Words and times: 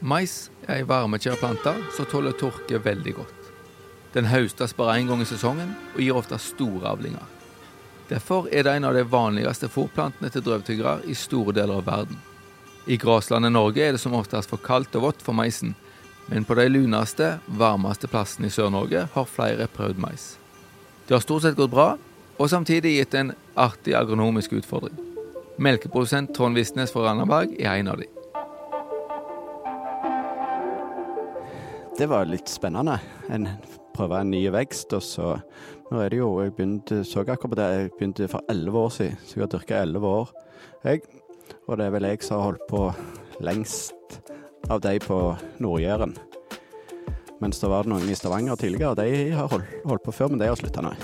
Mais 0.00 0.48
er 0.66 0.80
ei 0.80 0.86
varmekjær 0.88 1.36
plante 1.40 1.74
som 1.96 2.08
tåler 2.08 2.32
tørke 2.40 2.80
veldig 2.80 3.12
godt. 3.18 3.50
Den 4.14 4.26
høstes 4.30 4.72
bare 4.74 4.96
én 4.98 5.10
gang 5.10 5.20
i 5.22 5.28
sesongen 5.28 5.74
og 5.92 6.00
gir 6.00 6.16
ofte 6.16 6.38
store 6.40 6.88
avlinger. 6.94 7.26
Derfor 8.10 8.48
er 8.50 8.64
det 8.66 8.72
en 8.74 8.88
av 8.88 8.96
de 8.96 9.04
vanligste 9.06 9.68
fôrplantene 9.70 10.32
til 10.32 10.42
drøvtyggere 10.42 11.04
i 11.06 11.14
store 11.14 11.54
deler 11.54 11.78
av 11.78 11.86
verden. 11.86 12.18
I 12.90 12.96
graslandet 12.98 13.52
Norge 13.52 13.84
er 13.84 13.94
det 13.94 14.00
som 14.02 14.16
oftest 14.18 14.50
for 14.50 14.62
kaldt 14.64 14.96
og 14.98 15.04
vått 15.04 15.22
for 15.22 15.36
maisen, 15.36 15.76
men 16.26 16.46
på 16.48 16.56
de 16.58 16.66
luneste, 16.70 17.36
varmeste 17.46 18.08
plassene 18.10 18.48
i 18.48 18.54
Sør-Norge 18.54 19.04
har 19.12 19.30
flere 19.30 19.68
prøvd 19.70 20.00
mais. 20.02 20.32
Det 21.06 21.14
har 21.14 21.22
stort 21.22 21.44
sett 21.44 21.58
gått 21.58 21.74
bra, 21.74 21.92
og 22.38 22.50
samtidig 22.50 22.96
gitt 22.96 23.14
en 23.18 23.34
artig 23.54 23.94
agronomisk 23.98 24.56
utfordring. 24.58 24.96
Melkeprodusent 25.60 26.32
Trond 26.34 26.56
Visnes 26.56 26.94
fra 26.94 27.04
Randaberg 27.10 27.52
er 27.60 27.76
en 27.76 27.92
av 27.92 28.00
de. 28.00 28.08
Det 32.00 32.06
var 32.08 32.24
litt 32.24 32.48
spennende. 32.48 32.94
En 33.28 33.44
prøve 33.92 34.22
en 34.22 34.30
ny 34.32 34.46
vekst. 34.48 34.94
Og 34.96 35.02
så 35.04 35.34
Nå 35.90 35.98
er 36.00 36.08
det 36.08 36.20
jo 36.20 36.28
Jeg 36.40 36.54
begynte, 36.54 37.02
så 37.04 37.20
akkurat 37.20 37.50
på 37.50 37.56
det, 37.58 37.64
jeg 37.74 37.90
begynte 37.98 38.28
for 38.30 38.40
elleve 38.48 38.78
år 38.78 38.90
siden, 38.94 39.16
så 39.26 39.34
jeg 39.34 39.42
har 39.42 39.48
dyrka 39.50 39.80
elleve 39.82 40.06
år. 40.06 40.28
Jeg, 40.84 41.00
og 41.66 41.76
det 41.76 41.86
er 41.86 41.90
vel 41.90 42.06
jeg 42.06 42.22
som 42.22 42.36
har 42.38 42.44
holdt 42.44 42.66
på 42.70 42.82
lengst 43.42 44.20
av 44.70 44.80
de 44.80 44.98
på 45.02 45.18
Nord-Jæren. 45.58 46.14
Mens 47.40 47.58
det 47.60 47.68
var 47.68 47.90
noen 47.90 48.06
i 48.08 48.14
Stavanger 48.14 48.54
tidligere, 48.56 48.94
de 48.94 49.32
har 49.34 49.50
holdt, 49.50 49.66
holdt 49.84 50.04
på 50.06 50.14
før, 50.14 50.30
men 50.30 50.38
de 50.38 50.46
har 50.46 50.56
slutta 50.56 50.84
nå. 50.86 50.94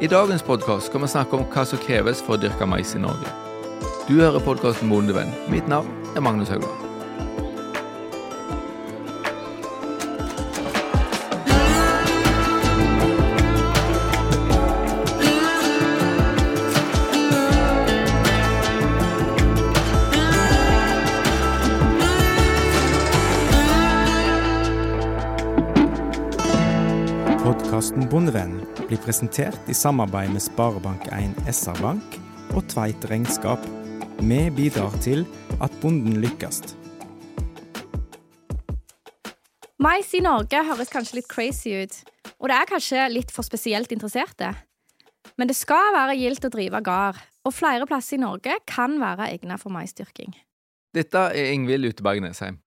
I 0.00 0.08
dagens 0.08 0.42
podkast 0.42 0.88
skal 0.88 1.04
vi 1.04 1.12
snakke 1.12 1.36
om 1.36 1.44
hva 1.44 1.66
som 1.68 1.84
kreves 1.84 2.24
for 2.24 2.38
å 2.38 2.40
dyrke 2.40 2.66
mais 2.66 2.96
i 2.96 3.04
Norge. 3.04 3.36
Du 4.08 4.16
hører 4.16 4.40
podkasten 4.40 4.88
Bondevenn. 4.88 5.30
Mitt 5.52 5.68
navn 5.68 6.03
er 6.16 6.20
Magnus 6.20 6.48
Haugland. 6.48 6.84
Podkasten 27.44 28.06
Bondevenn 28.08 28.62
blir 28.86 29.00
presentert 29.02 29.68
i 29.68 29.74
samarbeid 29.74 30.30
med 30.32 30.40
Sparebank1 30.40 31.34
SR-Bank 31.50 32.20
og 32.54 32.62
Tveit 32.70 33.04
Regnskap. 33.10 33.66
Vi 34.22 34.38
bidrar 34.54 34.94
til 35.02 35.26
at 35.62 35.73
bonden 35.84 36.16
lykkes. 36.22 36.62
Mais 39.84 40.08
i 40.16 40.22
Norge 40.24 40.62
høres 40.64 40.92
kanskje 40.92 41.18
litt 41.18 41.28
crazy 41.28 41.74
ut, 41.84 41.96
og 42.40 42.48
det 42.48 42.56
er 42.56 42.70
kanskje 42.70 43.02
litt 43.12 43.34
for 43.34 43.44
spesielt 43.44 43.92
interesserte. 43.92 44.54
Men 45.36 45.50
det 45.50 45.56
skal 45.58 45.92
være 45.96 46.16
gildt 46.16 46.46
å 46.46 46.52
drive 46.54 46.80
gard, 46.86 47.20
og 47.44 47.52
flere 47.52 47.88
plasser 47.90 48.16
i 48.16 48.22
Norge 48.22 48.56
kan 48.70 48.96
være 49.02 49.28
egnet 49.34 49.60
for 49.60 49.74
maisdyrking. 49.74 50.32
Dette 50.94 51.26
er 51.34 51.52
Ingvild 51.52 51.90
Uteberg 51.90 52.22
Nesheim. 52.24 52.60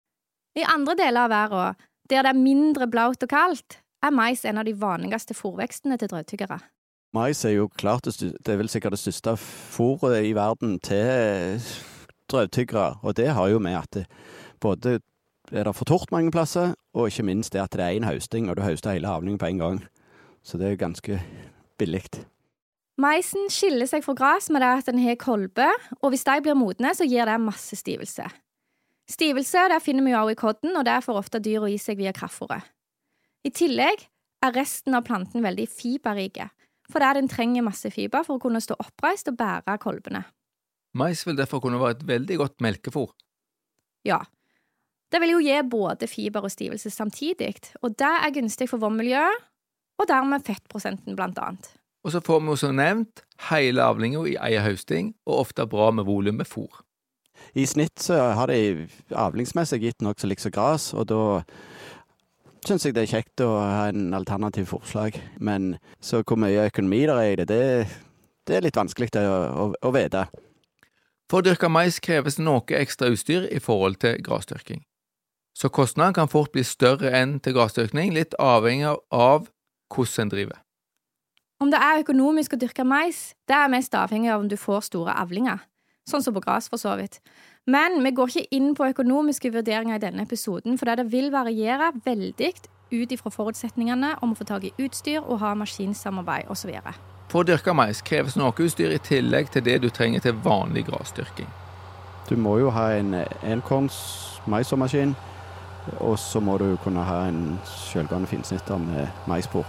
I 0.58 0.66
andre 0.68 0.96
deler 0.98 1.24
av 1.24 1.32
verden, 1.32 1.82
der 2.10 2.26
det 2.26 2.34
er 2.34 2.40
mindre 2.42 2.88
blaut 2.90 3.22
og 3.22 3.32
kaldt, 3.32 3.80
er 4.04 4.12
mais 4.12 4.44
en 4.44 4.60
av 4.60 4.66
de 4.68 4.76
vanligste 4.76 5.34
fòrvekstene 5.36 5.96
til 6.00 6.12
drøvtyggere. 6.12 6.58
Mais 7.16 7.44
er 7.48 7.56
jo 7.56 7.70
klart 7.72 8.04
det, 8.04 8.34
det 8.44 8.52
er 8.52 8.60
vel 8.60 8.68
sikkert 8.68 8.96
det 8.96 9.00
største 9.00 9.38
fôret 9.40 10.26
i 10.26 10.34
verden 10.36 10.76
til 10.84 11.62
drøvtyggere. 12.32 12.98
Og 13.02 13.16
det 13.16 13.32
har 13.34 13.48
jo 13.48 13.58
med 13.62 13.78
at 13.78 13.90
det 13.94 14.06
både 14.60 14.98
er 15.52 15.64
det 15.64 15.74
for 15.76 15.86
tort 15.86 16.10
mange 16.12 16.32
plasser, 16.34 16.74
og 16.94 17.10
ikke 17.10 17.26
minst 17.26 17.52
det 17.52 17.62
at 17.62 17.74
det 17.76 17.84
er 17.84 17.98
én 17.98 18.06
høsting, 18.08 18.50
og 18.50 18.56
du 18.56 18.62
høster 18.62 18.96
hele 18.96 19.08
avlingen 19.08 19.38
på 19.38 19.46
en 19.46 19.58
gang. 19.58 19.84
Så 20.42 20.58
det 20.58 20.72
er 20.72 20.80
ganske 20.80 21.20
billig. 21.78 22.02
Maisen 22.98 23.50
skiller 23.52 23.86
seg 23.86 24.04
fra 24.06 24.14
gras 24.16 24.48
med 24.50 24.62
det 24.64 24.72
at 24.78 24.88
den 24.88 25.02
har 25.04 25.18
kolbe, 25.20 25.68
og 26.00 26.10
hvis 26.10 26.24
de 26.24 26.40
blir 26.42 26.56
modne, 26.56 26.94
så 26.96 27.04
gir 27.04 27.28
det 27.28 27.40
masse 27.40 27.76
stivelse. 27.76 28.24
Stivelse 29.06 29.68
det 29.70 29.82
finner 29.84 30.06
vi 30.06 30.14
jo 30.14 30.22
også 30.22 30.32
i 30.32 30.40
kodden, 30.40 30.76
og 30.76 30.86
det 30.88 31.02
får 31.04 31.20
ofte 31.20 31.42
dyra 31.42 31.68
i 31.70 31.76
seg 31.78 32.00
via 32.00 32.14
kraftfôret. 32.16 32.64
I 33.44 33.52
tillegg 33.54 34.08
er 34.42 34.56
resten 34.56 34.96
av 34.96 35.04
planten 35.06 35.44
veldig 35.44 35.68
fiberrike, 35.70 36.48
fordi 36.90 37.12
den 37.20 37.28
trenger 37.30 37.66
masse 37.66 37.90
fiber 37.92 38.24
for 38.26 38.38
å 38.38 38.42
kunne 38.42 38.62
stå 38.64 38.78
oppreist 38.80 39.28
og 39.30 39.38
bære 39.38 39.76
kolbene. 39.82 40.24
Mais 40.96 41.22
vil 41.26 41.36
derfor 41.36 41.60
kunne 41.60 41.80
være 41.80 41.98
et 41.98 42.06
veldig 42.08 42.38
godt 42.40 42.64
melkefôr. 42.64 43.12
Ja. 44.06 44.22
Det 45.12 45.20
vil 45.22 45.36
jo 45.36 45.42
gi 45.44 45.58
både 45.70 46.08
fiber 46.10 46.46
og 46.48 46.50
stivelse 46.50 46.90
samtidig, 46.90 47.54
og 47.82 47.94
det 47.98 48.08
er 48.08 48.32
gunstig 48.34 48.68
for 48.70 48.82
vannmiljøet, 48.82 49.44
og 50.00 50.08
dermed 50.08 50.44
fettprosenten, 50.46 51.16
blant 51.16 51.38
annet. 51.38 51.68
Og 52.04 52.12
så 52.12 52.20
får 52.22 52.40
vi 52.42 52.52
jo 52.52 52.58
som 52.60 52.76
nevnt 52.78 53.22
hele 53.50 53.82
avlinga 53.82 54.24
i 54.30 54.36
ei 54.38 54.58
høsting, 54.62 55.14
og 55.26 55.46
ofte 55.46 55.66
bra 55.66 55.90
med 55.94 56.06
volum 56.06 56.40
med 56.40 56.48
fôr. 56.50 56.82
I 57.54 57.66
snitt 57.66 58.00
så 58.02 58.18
har 58.36 58.50
de 58.50 58.88
avlingsmessig 59.14 59.80
gitt 59.82 60.04
nokså 60.04 60.28
likt 60.30 60.44
som 60.44 60.54
gras, 60.54 60.92
og 60.94 61.06
da 61.10 61.22
syns 62.66 62.86
jeg 62.86 62.96
det 62.96 63.04
er 63.06 63.12
kjekt 63.12 63.44
å 63.44 63.50
ha 63.60 63.86
en 63.90 64.14
alternativ 64.16 64.70
forslag. 64.72 65.18
Men 65.38 65.76
så 66.02 66.22
hvor 66.22 66.40
mye 66.40 66.66
økonomi 66.70 67.04
der 67.06 67.22
er 67.22 67.32
i 67.32 67.38
det, 67.40 67.48
det, 67.50 67.62
det 68.48 68.58
er 68.58 68.66
litt 68.66 68.78
vanskelig 68.78 69.12
å, 69.22 69.38
å, 69.66 69.66
å 69.86 69.94
vite. 69.94 70.26
For 71.30 71.42
å 71.42 71.46
dyrke 71.46 71.68
mais 71.72 71.98
kreves 72.02 72.38
noe 72.38 72.62
ekstra 72.78 73.10
utstyr 73.10 73.48
i 73.50 73.58
forhold 73.62 73.98
til 74.02 74.20
grasdyrking. 74.22 74.84
Så 75.56 75.70
kostnaden 75.72 76.14
kan 76.14 76.28
fort 76.28 76.52
bli 76.52 76.62
større 76.62 77.10
enn 77.16 77.38
til 77.40 77.56
grasdyrking, 77.56 78.12
litt 78.14 78.36
avhengig 78.38 78.92
av 79.10 79.48
hvordan 79.90 80.26
en 80.26 80.32
driver. 80.34 80.60
Om 81.60 81.72
det 81.72 81.80
er 81.80 82.02
økonomisk 82.02 82.52
å 82.52 82.60
dyrke 82.60 82.84
mais, 82.84 83.32
det 83.48 83.56
er 83.56 83.72
mest 83.72 83.94
avhengig 83.96 84.30
av 84.30 84.44
om 84.44 84.50
du 84.50 84.58
får 84.60 84.84
store 84.90 85.16
avlinger, 85.16 85.64
sånn 86.06 86.22
som 86.22 86.36
på 86.36 86.44
gras 86.44 86.68
for 86.68 86.78
så 86.78 86.92
vidt. 87.00 87.22
Men 87.66 87.98
vi 88.04 88.12
går 88.14 88.30
ikke 88.30 88.56
inn 88.58 88.74
på 88.76 88.90
økonomiske 88.92 89.50
vurderinger 89.56 89.96
i 89.96 90.04
denne 90.04 90.28
episoden, 90.28 90.76
for 90.78 90.92
det 90.92 91.08
vil 91.10 91.32
variere 91.32 91.94
veldig 92.04 92.52
ut 92.92 93.10
ifra 93.16 93.32
forutsetningene 93.32 94.14
om 94.22 94.36
å 94.36 94.38
få 94.38 94.46
tak 94.46 94.68
i 94.68 94.74
utstyr 94.78 95.24
og 95.24 95.40
ha 95.40 95.56
maskinsamarbeid 95.58 96.52
osv. 96.52 96.76
For 97.28 97.42
å 97.42 97.46
dyrke 97.46 97.74
mais 97.74 98.02
kreves 98.06 98.36
noe 98.38 98.54
utstyr 98.54 98.92
i 98.94 99.02
tillegg 99.02 99.50
til 99.50 99.64
det 99.66 99.80
du 99.82 99.88
trenger 99.90 100.22
til 100.22 100.36
vanlig 100.44 100.86
grasdyrking. 100.86 101.48
Du 102.28 102.36
må 102.38 102.58
jo 102.58 102.70
ha 102.74 102.88
en 102.94 103.14
enkorns 103.42 103.96
maisomaskin, 104.46 105.14
og 105.98 106.18
så 106.18 106.40
må 106.40 106.56
du 106.58 106.76
kunne 106.82 107.02
ha 107.06 107.24
en 107.28 107.58
selvgående 107.66 108.30
finsnitter 108.30 108.78
med 108.82 109.26
maispor. 109.26 109.66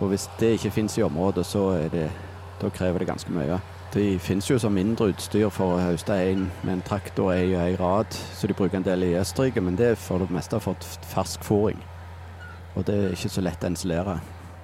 Og 0.00 0.08
hvis 0.08 0.28
det 0.40 0.56
ikke 0.56 0.70
finnes 0.70 0.98
i 0.98 1.04
området, 1.06 1.46
så 1.46 1.68
er 1.76 1.88
det, 1.92 2.10
krever 2.74 2.98
det 2.98 3.08
ganske 3.08 3.32
mye. 3.32 3.60
Det 3.94 4.20
finnes 4.20 4.50
jo 4.50 4.58
som 4.58 4.72
mindre 4.72 5.10
utstyr 5.12 5.50
for 5.52 5.74
å 5.74 5.80
høste 5.82 6.14
med 6.62 6.72
en 6.72 6.84
traktor 6.86 7.32
i 7.34 7.56
ei 7.58 7.74
rad, 7.76 8.08
så 8.34 8.46
de 8.48 8.54
bruker 8.56 8.78
en 8.78 8.86
del 8.86 9.04
i 9.04 9.16
Østerrike, 9.20 9.60
men 9.60 9.76
det 9.76 9.90
er 9.90 9.98
for 10.00 10.22
det 10.22 10.30
meste 10.30 10.60
for 10.60 10.76
fersk 11.12 11.44
fôring. 11.44 11.80
Og 12.76 12.86
det 12.86 12.94
er 12.96 13.12
ikke 13.12 13.28
så 13.28 13.44
lett 13.44 13.64
å 13.64 13.68
installere, 13.68 14.20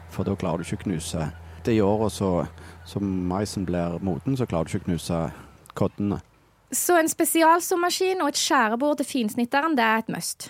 for 0.09 0.25
da 0.25 0.37
klarer 0.39 0.63
du 0.63 0.65
ikke 0.65 0.81
å 0.81 0.85
knuse. 0.87 1.29
Det 1.69 1.75
i 1.75 1.83
åra 1.85 2.07
så, 2.11 2.47
som 2.89 3.05
maisen 3.29 3.67
blir 3.69 3.99
moden, 4.01 4.37
så 4.41 4.47
klarer 4.49 4.65
du 4.65 4.71
ikke 4.73 4.87
å 4.87 4.87
knuse 4.87 5.19
koddene. 5.77 6.17
Så 6.73 6.97
en 6.97 7.11
spesialsommaskin 7.13 8.23
og 8.25 8.31
et 8.31 8.41
skjærebord 8.41 9.03
til 9.03 9.09
finsnitteren 9.11 9.77
det 9.77 9.85
er 9.85 10.01
et 10.01 10.09
must. 10.15 10.47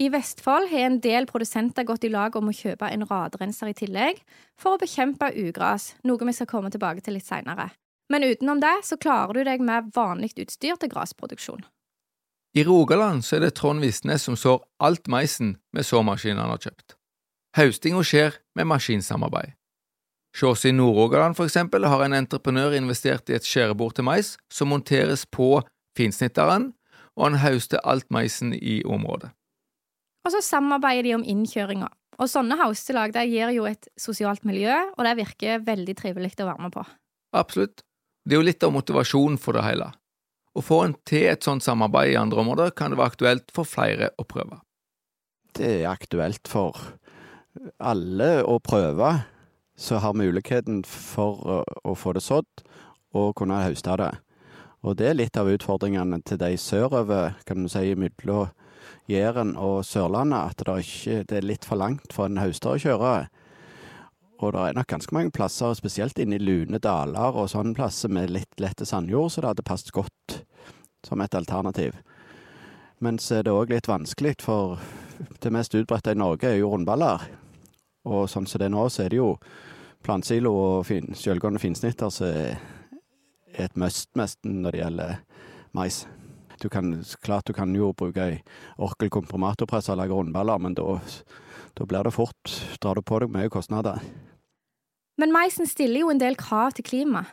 I 0.00 0.08
Vestfold 0.14 0.70
har 0.72 0.86
en 0.86 0.96
del 1.04 1.28
produsenter 1.28 1.84
gått 1.84 2.08
i 2.08 2.12
lag 2.14 2.40
om 2.40 2.48
å 2.48 2.56
kjøpe 2.56 2.88
en 2.88 3.04
radrenser 3.04 3.68
i 3.68 3.76
tillegg, 3.76 4.24
for 4.56 4.78
å 4.78 4.80
bekjempe 4.80 5.28
ugras, 5.44 5.92
noe 6.08 6.24
vi 6.24 6.38
skal 6.40 6.48
komme 6.48 6.72
tilbake 6.72 7.04
til 7.04 7.20
litt 7.20 7.28
seinere. 7.28 7.68
Men 8.08 8.24
utenom 8.32 8.64
det 8.64 8.78
så 8.88 8.96
klarer 8.96 9.36
du 9.36 9.44
deg 9.52 9.60
med 9.60 9.92
vanlig 9.92 10.32
utstyr 10.40 10.80
til 10.80 10.96
grasproduksjon. 10.96 11.66
I 12.56 12.64
Rogaland 12.64 13.28
så 13.28 13.36
er 13.36 13.44
det 13.44 13.56
Trond 13.60 13.84
Visnes 13.84 14.24
som 14.24 14.40
sår 14.40 14.62
alt 14.80 15.04
maisen 15.04 15.58
med 15.76 15.84
såmaskinen 15.84 16.40
han 16.40 16.56
har 16.56 16.64
kjøpt. 16.64 16.96
Høstinga 17.60 18.00
skjer 18.08 18.40
med 18.56 18.72
maskinsamarbeid. 18.72 19.52
Oss 20.42 20.64
i 20.64 20.72
Nord-Rogaland 20.72 21.36
for 21.36 21.46
eksempel 21.46 21.84
har 21.84 22.02
en 22.02 22.16
entreprenør 22.16 22.74
investert 22.74 23.28
i 23.30 23.36
et 23.36 23.46
skjærebord 23.46 23.94
til 23.94 24.06
mais 24.08 24.32
som 24.50 24.72
monteres 24.72 25.26
på 25.28 25.60
finsnitteren, 25.98 26.72
og 27.16 27.28
han 27.28 27.38
hauster 27.42 27.82
alt 27.84 28.08
maisen 28.10 28.54
i 28.56 28.80
området. 28.84 29.30
Og 30.24 30.32
så 30.32 30.40
samarbeider 30.40 31.02
de 31.02 31.14
om 31.18 31.26
innkjøringa. 31.26 31.90
Og 32.20 32.30
sånne 32.30 32.56
haustelag 32.60 33.12
det 33.14 33.26
gir 33.30 33.52
jo 33.54 33.66
et 33.68 33.88
sosialt 33.98 34.44
miljø, 34.48 34.72
og 34.96 35.04
det 35.04 35.16
virker 35.20 35.64
veldig 35.66 35.96
trivelig 35.98 36.34
å 36.40 36.48
være 36.48 36.64
med 36.64 36.74
på. 36.74 36.84
Absolutt. 37.36 37.82
Det 38.24 38.36
er 38.36 38.40
jo 38.40 38.46
litt 38.46 38.64
av 38.64 38.74
motivasjonen 38.74 39.38
for 39.40 39.58
det 39.58 39.64
hele. 39.66 39.90
Å 40.52 40.60
få 40.62 40.82
en 40.84 40.94
til 41.08 41.26
et 41.30 41.44
sånt 41.44 41.64
samarbeid 41.64 42.12
i 42.12 42.20
andre 42.20 42.42
områder 42.44 42.74
kan 42.76 42.92
det 42.92 43.00
være 43.00 43.14
aktuelt 43.14 43.54
for 43.56 43.68
flere 43.68 44.12
å 44.20 44.26
prøve. 44.28 44.60
Det 45.56 45.82
er 45.82 45.90
aktuelt 45.90 46.48
for 46.48 46.76
alle 47.82 48.30
å 48.48 48.58
prøve, 48.64 49.10
så 49.82 49.98
har 49.98 50.14
muligheten 50.14 50.84
for 50.86 51.64
å, 51.82 51.94
få 51.98 52.14
det 52.14 52.22
sådd 52.22 52.62
og 53.18 53.34
kunne 53.36 53.64
høste 53.64 53.96
det. 53.98 54.12
Og 54.86 54.96
det 54.98 55.08
er 55.10 55.18
litt 55.18 55.38
av 55.38 55.50
utfordringene 55.50 56.20
til 56.26 56.38
de 56.38 56.54
sørover, 56.58 57.34
kan 57.46 57.64
du 57.64 57.70
si, 57.70 57.94
mellom 57.98 58.50
Jæren 59.10 59.56
og 59.58 59.82
Sørlandet, 59.86 60.54
at 60.54 60.62
det, 60.66 60.76
ikke, 60.86 61.16
det 61.26 61.38
er 61.38 61.46
litt 61.46 61.66
for 61.66 61.78
langt 61.78 62.14
for 62.14 62.30
en 62.30 62.38
høster 62.38 62.76
å 62.76 62.82
kjøre. 62.82 63.12
Og 64.42 64.54
det 64.54 64.62
er 64.68 64.78
nok 64.78 64.90
ganske 64.90 65.14
mange 65.14 65.34
plasser, 65.34 65.74
spesielt 65.78 66.18
inne 66.22 66.38
i 66.38 66.42
lune 66.42 66.78
daler 66.82 67.34
og 67.38 67.50
sånne 67.50 67.74
plasser 67.78 68.10
med 68.10 68.30
litt 68.30 68.62
lette 68.62 68.86
sandjord, 68.86 69.30
så 69.30 69.42
det 69.42 69.52
hadde 69.52 69.66
passet 69.66 69.92
godt 69.94 70.38
som 71.06 71.22
et 71.22 71.34
alternativ. 71.34 71.98
Men 73.02 73.18
så 73.18 73.40
er 73.40 73.46
det 73.46 73.54
òg 73.54 73.74
litt 73.74 73.90
vanskelig, 73.90 74.36
for 74.42 74.78
det 75.42 75.50
mest 75.54 75.74
utbredte 75.74 76.14
i 76.14 76.18
Norge 76.18 76.50
er 76.50 76.60
jo 76.60 76.70
rundballer. 76.70 77.26
Og 78.06 78.26
sånn 78.30 78.46
som 78.50 78.62
det 78.62 78.70
er 78.70 78.74
nå, 78.74 78.86
så 78.90 79.04
er 79.04 79.12
det 79.12 79.18
jo 79.18 79.36
plantsilo 80.04 80.52
og 80.52 80.86
fin, 80.88 81.12
sjølgående 81.16 81.60
finsnitter 81.62 82.08
altså, 82.08 82.28
er 82.28 83.66
et 83.66 83.78
must 83.78 84.10
nesten 84.18 84.62
når 84.64 84.74
det 84.74 84.82
gjelder 84.82 85.14
mais. 85.76 86.02
Du 86.62 86.68
kan, 86.70 86.92
klart 87.24 87.48
du 87.48 87.52
kan 87.56 87.72
jo 87.74 87.90
bruke 87.96 88.22
ei 88.22 88.36
orkel 88.78 89.10
komprimatorpress 89.10 89.90
og 89.90 89.98
lage 89.98 90.14
rundballer, 90.14 90.60
men 90.62 90.76
da, 90.78 90.98
da 91.78 91.86
blir 91.88 92.06
det 92.06 92.14
fort 92.14 92.52
Drar 92.82 92.98
du 92.98 93.02
på 93.02 93.18
deg 93.22 93.32
mye 93.34 93.50
kostnader. 93.50 93.98
Men 95.18 95.34
maisen 95.34 95.66
stiller 95.66 96.04
jo 96.04 96.12
en 96.12 96.20
del 96.22 96.38
krav 96.38 96.76
til 96.76 96.86
klima. 96.86 97.24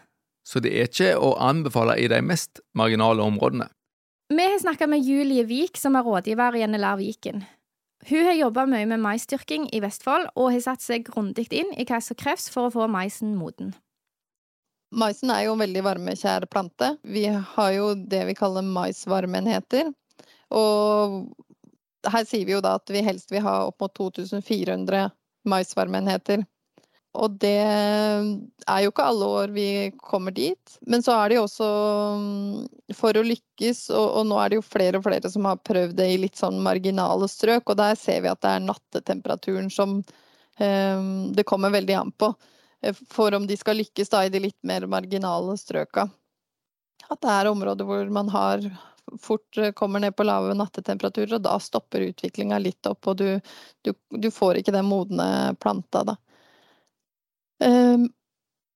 Så 0.46 0.62
det 0.64 0.74
er 0.74 0.90
ikke 0.90 1.14
å 1.18 1.36
anbefale 1.42 1.96
i 2.02 2.08
de 2.10 2.20
mest 2.26 2.64
marginale 2.78 3.22
områdene. 3.22 3.70
Vi 4.34 4.46
har 4.46 4.60
snakka 4.62 4.86
med 4.90 5.06
Julie 5.06 5.46
Vik, 5.46 5.78
som 5.78 5.96
er 5.98 6.06
rådgiver 6.06 6.58
i 6.58 6.66
NLR 6.70 7.00
Viken. 7.00 7.46
Hun 8.08 8.26
har 8.26 8.38
jobba 8.38 8.64
mye 8.70 8.88
med 8.88 9.02
maisdyrking 9.04 9.68
i 9.76 9.82
Vestfold, 9.84 10.30
og 10.40 10.54
har 10.54 10.64
satt 10.64 10.84
seg 10.84 11.10
grundig 11.10 11.50
inn 11.52 11.74
i 11.76 11.86
hva 11.88 12.00
som 12.04 12.18
kreves 12.20 12.48
for 12.54 12.70
å 12.70 12.74
få 12.74 12.88
maisen 12.92 13.36
moden. 13.36 13.74
Maisen 14.96 15.30
er 15.30 15.44
jo 15.46 15.54
en 15.54 15.62
veldig 15.62 15.84
varmekjær 15.86 16.48
plante. 16.50 16.96
Vi 17.04 17.28
har 17.28 17.72
jo 17.76 17.92
det 17.94 18.24
vi 18.32 18.38
kaller 18.38 18.66
maisvarmeenheter. 18.66 19.92
Og 20.56 21.20
her 22.10 22.26
sier 22.26 22.48
vi 22.48 22.56
jo 22.56 22.64
da 22.64 22.78
at 22.80 22.90
vi 22.90 23.04
helst 23.06 23.30
vil 23.34 23.44
ha 23.46 23.60
opp 23.68 23.84
mot 23.84 23.94
2400 24.00 25.12
maisvarmeenheter. 25.50 26.48
Og 27.18 27.40
det 27.42 27.58
er 27.58 28.82
jo 28.84 28.92
ikke 28.92 29.08
alle 29.10 29.28
år 29.40 29.54
vi 29.54 29.68
kommer 29.98 30.34
dit. 30.36 30.76
Men 30.86 31.02
så 31.02 31.16
er 31.18 31.32
det 31.32 31.40
jo 31.40 31.46
også 31.48 31.70
mm, 32.22 32.94
for 32.98 33.18
å 33.18 33.26
lykkes, 33.26 33.88
og, 33.96 34.06
og, 34.20 34.28
nå 34.30 34.38
er 34.38 34.52
det 34.52 34.60
jo 34.60 34.68
flere 34.68 35.00
og 35.00 35.08
flere 35.08 35.32
som 35.34 35.48
har 35.50 35.58
prøvd 35.66 35.98
det 35.98 36.10
i 36.14 36.20
litt 36.22 36.38
sånn 36.38 36.62
marginale 36.66 37.30
strøk, 37.32 37.66
og 37.66 37.80
der 37.82 37.98
ser 37.98 38.22
vi 38.26 38.32
at 38.32 38.42
det 38.46 38.54
er 38.54 38.68
nattetemperaturen 38.68 39.74
som 39.74 39.98
um, 40.04 41.10
det 41.34 41.48
kommer 41.50 41.74
veldig 41.74 41.98
an 41.98 42.14
på. 42.14 42.30
Eh, 42.86 42.96
for 43.10 43.34
om 43.34 43.50
de 43.50 43.58
skal 43.58 43.82
lykkes 43.82 44.14
da 44.14 44.24
i 44.26 44.32
de 44.34 44.46
litt 44.46 44.60
mer 44.62 44.86
marginale 44.86 45.58
strøka. 45.58 46.06
At 47.10 47.26
det 47.26 47.34
er 47.34 47.50
områder 47.50 47.90
hvor 47.90 48.14
man 48.14 48.30
har 48.30 48.62
fort 49.18 49.58
eh, 49.58 49.74
kommer 49.74 50.00
ned 50.00 50.16
på 50.16 50.30
lave 50.30 50.54
nattetemperaturer, 50.54 51.40
og 51.40 51.46
da 51.50 51.58
stopper 51.58 52.06
utviklinga 52.12 52.62
litt 52.62 52.86
opp, 52.86 53.10
og 53.10 53.18
du, 53.18 53.30
du, 53.82 53.96
du 54.14 54.30
får 54.30 54.62
ikke 54.62 54.78
den 54.78 54.86
modne 54.90 55.56
planta, 55.58 56.06
da. 56.14 56.20
Um, 57.60 58.08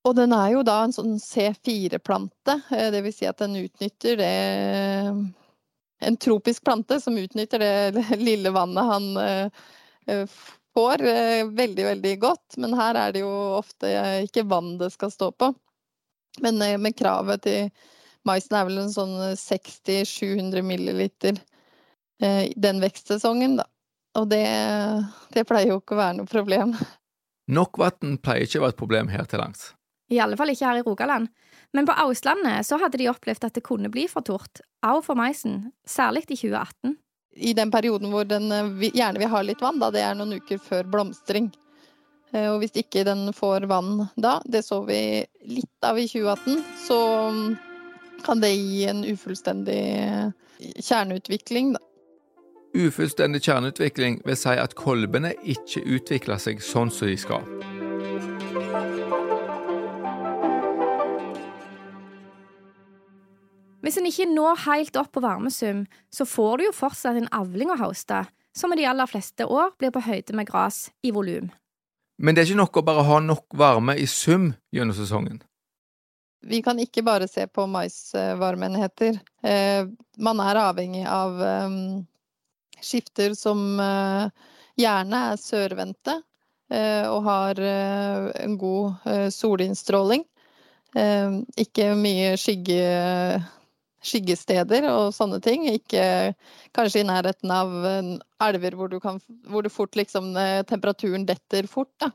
og 0.03 0.17
den 0.17 0.33
er 0.35 0.49
jo 0.51 0.63
da 0.67 0.81
en 0.83 0.93
sånn 0.95 1.15
C4-plante, 1.21 2.57
dvs. 2.67 2.89
det 2.91 3.01
vil 3.05 3.15
si 3.15 3.27
at 3.29 3.39
den 3.39 3.55
utnytter 3.61 4.19
det 4.19 4.33
En 6.03 6.17
tropisk 6.19 6.65
plante 6.67 6.97
som 6.99 7.15
utnytter 7.15 7.61
det 7.63 8.17
lille 8.19 8.51
vannet 8.51 8.89
han 8.89 9.05
uh, 9.15 10.27
får 10.75 11.03
veldig, 11.53 11.85
veldig 11.85 12.13
godt. 12.19 12.57
Men 12.57 12.73
her 12.75 12.97
er 12.99 13.13
det 13.13 13.21
jo 13.21 13.31
ofte 13.55 13.91
ikke 14.25 14.43
vann 14.49 14.73
det 14.81 14.89
skal 14.91 15.13
stå 15.13 15.29
på. 15.31 15.53
Men 16.43 16.57
med 16.81 16.97
kravet 16.97 17.45
til 17.45 17.69
maisen 18.25 18.57
er 18.57 18.65
vel 18.67 18.81
en 18.81 18.91
sånn 18.91 19.13
60-700 19.37 20.65
milliliter 20.65 21.37
den 22.57 22.81
vekstsesongen, 22.81 23.59
da. 23.61 23.67
Og 24.19 24.27
det, 24.29 24.43
det 25.33 25.45
pleier 25.49 25.71
jo 25.73 25.79
ikke 25.79 25.95
å 25.95 26.01
være 26.01 26.17
noe 26.19 26.29
problem. 26.29 26.75
Nok 27.53 27.77
vann 27.81 28.17
pleier 28.23 28.47
ikke 28.47 28.61
å 28.61 28.65
være 28.65 28.75
et 28.75 28.81
problem 28.81 29.09
her 29.13 29.27
til 29.29 29.41
lands. 29.43 29.71
I 30.11 30.19
alle 30.23 30.37
fall 30.39 30.51
ikke 30.53 30.67
her 30.67 30.81
i 30.81 30.85
Rogaland. 30.85 31.29
Men 31.73 31.87
på 31.89 31.95
Auslandet 32.03 32.67
så 32.67 32.77
hadde 32.81 32.99
de 33.01 33.09
opplevd 33.09 33.47
at 33.47 33.55
det 33.57 33.65
kunne 33.65 33.89
bli 33.93 34.05
for 34.09 34.25
tort, 34.25 34.61
også 34.85 35.07
for 35.07 35.17
maisen, 35.17 35.71
særlig 35.89 36.27
i 36.27 36.37
2018. 36.37 36.97
I 37.33 37.53
den 37.57 37.71
perioden 37.73 38.11
hvor 38.13 38.27
den 38.29 38.51
eh, 38.53 38.89
gjerne 38.93 39.21
vil 39.21 39.31
ha 39.31 39.41
litt 39.41 39.61
vann, 39.63 39.79
da, 39.81 39.89
det 39.93 40.03
er 40.05 40.17
noen 40.17 40.37
uker 40.37 40.61
før 40.61 40.89
blomstring. 40.89 41.49
Eh, 42.33 42.49
og 42.51 42.59
hvis 42.61 42.75
ikke 42.83 43.05
den 43.07 43.31
får 43.33 43.65
vann 43.71 44.05
da, 44.13 44.35
det 44.45 44.61
så 44.67 44.83
vi 44.85 44.99
litt 45.49 45.87
av 45.87 45.97
i 45.97 46.05
2018, 46.09 46.61
så 46.85 46.99
mm, 47.33 47.47
kan 48.27 48.43
det 48.43 48.53
gi 48.53 48.83
en 48.91 49.01
ufullstendig 49.07 49.81
kjerneutvikling, 50.77 51.73
da. 51.77 51.81
Ufullstendig 52.73 53.43
kjerneutvikling 53.45 54.15
vil 54.25 54.37
si 54.37 54.53
at 54.57 54.71
kolbene 54.73 55.35
ikke 55.45 55.83
utvikler 55.93 56.39
seg 56.41 56.61
sånn 56.65 56.89
som 56.89 57.05
de 57.05 57.17
skal. 57.21 57.43
Hvis 63.83 63.99
en 63.99 64.07
ikke 64.09 64.25
når 64.31 64.63
helt 64.63 64.97
opp 64.97 65.11
på 65.13 65.21
varmesum, 65.21 65.83
så 66.09 66.25
får 66.25 66.55
du 66.57 66.63
jo 66.65 66.71
fortsatt 66.73 67.19
en 67.19 67.29
avling 67.35 67.69
å 67.69 67.77
hauste, 67.77 68.23
som 68.57 68.73
i 68.73 68.79
de 68.79 68.87
aller 68.89 69.09
fleste 69.11 69.45
år 69.45 69.75
blir 69.77 69.91
på 69.93 70.01
høyde 70.07 70.33
med 70.33 70.47
gras 70.49 70.87
i 71.05 71.11
volum. 71.13 71.51
Men 72.17 72.33
det 72.33 72.41
er 72.41 72.49
ikke 72.49 72.61
nok 72.63 72.79
å 72.79 72.85
bare 72.87 73.03
ha 73.05 73.19
nok 73.21 73.53
varme 73.59 73.97
i 74.01 74.07
sum 74.09 74.53
gjennom 74.73 74.97
sesongen. 74.97 75.43
Vi 76.43 76.61
kan 76.65 76.79
ikke 76.81 77.03
bare 77.05 77.27
se 77.29 77.45
på 77.47 77.67
maisvarmeenheter. 77.69 79.19
Eh, 79.45 79.85
man 80.17 80.41
er 80.43 80.59
avhengig 80.63 81.05
av 81.07 81.37
ehm, 81.43 81.85
skifter 82.83 83.33
som 83.37 83.79
eh, 83.79 84.29
gjerne 84.79 85.23
er 85.31 85.41
sørvendte 85.41 86.19
eh, 86.71 87.07
og 87.09 87.23
har 87.27 87.59
eh, 87.61 88.29
en 88.43 88.57
god 88.59 89.09
solinnstråling. 89.33 90.25
Ikke 91.57 91.87
mye 91.97 92.35
skygge, 92.37 92.83
skyggesteder 94.05 94.85
og 94.91 95.07
sånne 95.15 95.39
ting. 95.41 95.63
Ikke 95.71 96.03
kanskje 96.69 97.01
i 97.01 97.07
nærheten 97.09 97.49
av 97.49 97.71
elver 98.45 98.77
hvor, 98.77 98.93
kan, 99.01 99.17
hvor 99.49 99.65
fort, 99.73 99.97
liksom, 99.97 100.35
temperaturen 100.69 101.25
detter 101.25 101.65
fort. 101.71 101.89
Da. 101.97 102.11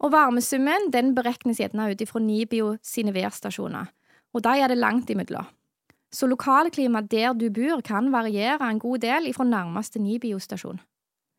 Og 0.00 0.14
varmesummen 0.16 0.88
den 0.94 1.12
beregnes 1.16 1.60
gjerne 1.60 1.90
ut 1.92 2.06
ifra 2.06 2.24
Nibio 2.24 2.72
sine 2.80 3.12
værstasjoner, 3.12 3.92
og 4.32 4.48
de 4.48 4.56
er 4.64 4.72
det 4.72 4.80
langt 4.80 5.12
imellom. 5.12 5.44
Så 6.16 6.28
lokalklimaet 6.30 7.10
der 7.12 7.34
du 7.36 7.50
bor 7.52 7.82
kan 7.84 8.08
variere 8.12 8.64
en 8.70 8.80
god 8.80 9.02
del 9.04 9.28
fra 9.36 9.44
nærmeste 9.44 10.00
ny 10.00 10.16
biostasjon. 10.22 10.78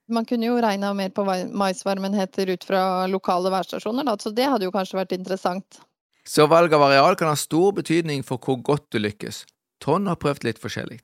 Man 0.08 0.26
kunne 0.28 0.48
jo 0.48 0.60
regna 0.64 0.94
mer 0.96 1.10
på 1.12 1.26
hva 1.28 1.42
maisvarmenheter 1.50 2.54
ut 2.54 2.64
fra 2.64 2.82
lokale 3.12 3.52
værstasjoner, 3.52 4.06
da, 4.08 4.16
så 4.22 4.32
det 4.32 4.46
hadde 4.48 4.68
jo 4.68 4.76
kanskje 4.76 5.00
vært 5.02 5.16
interessant. 5.18 5.80
Så 6.28 6.46
valg 6.52 6.74
av 6.76 6.86
areal 6.86 7.18
kan 7.20 7.32
ha 7.32 7.40
stor 7.40 7.74
betydning 7.76 8.24
for 8.28 8.40
hvor 8.44 8.60
godt 8.70 8.86
du 8.94 9.00
lykkes. 9.02 9.46
Trond 9.84 10.08
har 10.12 10.20
prøvd 10.22 10.46
litt 10.48 10.62
forskjellig. 10.62 11.00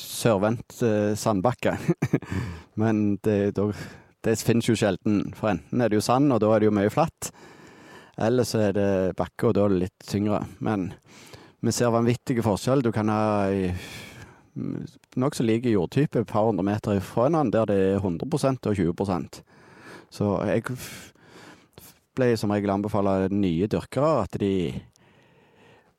Sørvendt 0.00 0.82
eh, 0.82 1.14
sandbakke. 1.18 1.76
Men 2.80 3.18
det, 3.24 3.54
det, 3.56 3.68
det, 4.26 4.36
finnes 4.42 4.68
jo 4.68 4.76
sjelden, 4.78 5.30
for 5.38 5.54
enten 5.54 5.80
er 5.84 5.92
det 5.92 6.00
jo 6.00 6.04
sand, 6.04 6.32
og 6.34 6.42
da 6.42 6.50
er 6.52 6.64
det 6.64 6.70
jo 6.70 6.76
mye 6.76 6.92
flatt. 6.92 7.30
Eller 8.24 8.46
så 8.48 8.66
er 8.68 8.76
det 8.76 8.90
bakke, 9.18 9.48
og 9.48 9.56
da 9.56 9.64
er 9.64 9.74
det 9.74 9.84
litt 9.86 10.08
tyngre. 10.10 10.42
Men 10.64 10.90
vi 11.64 11.72
ser 11.72 11.92
vanvittige 11.94 12.44
forskjell. 12.44 12.82
Du 12.84 12.92
kan 12.92 13.08
ha 13.08 13.50
nokså 15.16 15.44
like 15.44 15.70
jordtype 15.70 16.20
et 16.20 16.30
par 16.30 16.46
hundre 16.46 16.64
meter 16.66 17.00
fra 17.00 17.28
hverandre, 17.28 17.64
der 17.64 17.72
det 17.72 17.78
er 17.94 18.00
100% 18.00 18.68
og 18.70 18.76
20% 18.78 19.40
Så 20.10 20.28
jeg 20.46 20.62
ble 22.14 22.36
som 22.38 22.52
regel 22.54 22.70
anbefale 22.70 23.28
nye 23.30 23.66
dyrkere 23.66 24.22
at 24.22 24.36
de 24.40 24.82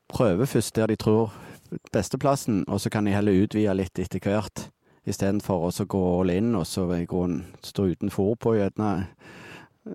prøver 0.07 0.45
først 0.45 0.75
der 0.75 0.87
de 0.87 0.95
tror 0.95 1.33
besteplassen, 1.91 2.63
og 2.67 2.79
så 2.81 2.89
kan 2.89 3.05
de 3.05 3.11
heller 3.11 3.43
utvide 3.43 3.73
litt 3.73 3.99
etter 3.99 4.19
hvert. 4.23 4.69
Istedenfor 5.05 5.67
å 5.67 5.85
gå 5.85 6.03
all 6.21 6.31
in 6.33 6.55
og 6.55 6.65
så 6.65 6.87
stå 7.61 7.83
uten 7.91 8.09
fôr 8.09 8.35
på 8.39 8.55
gjerne 8.55 9.07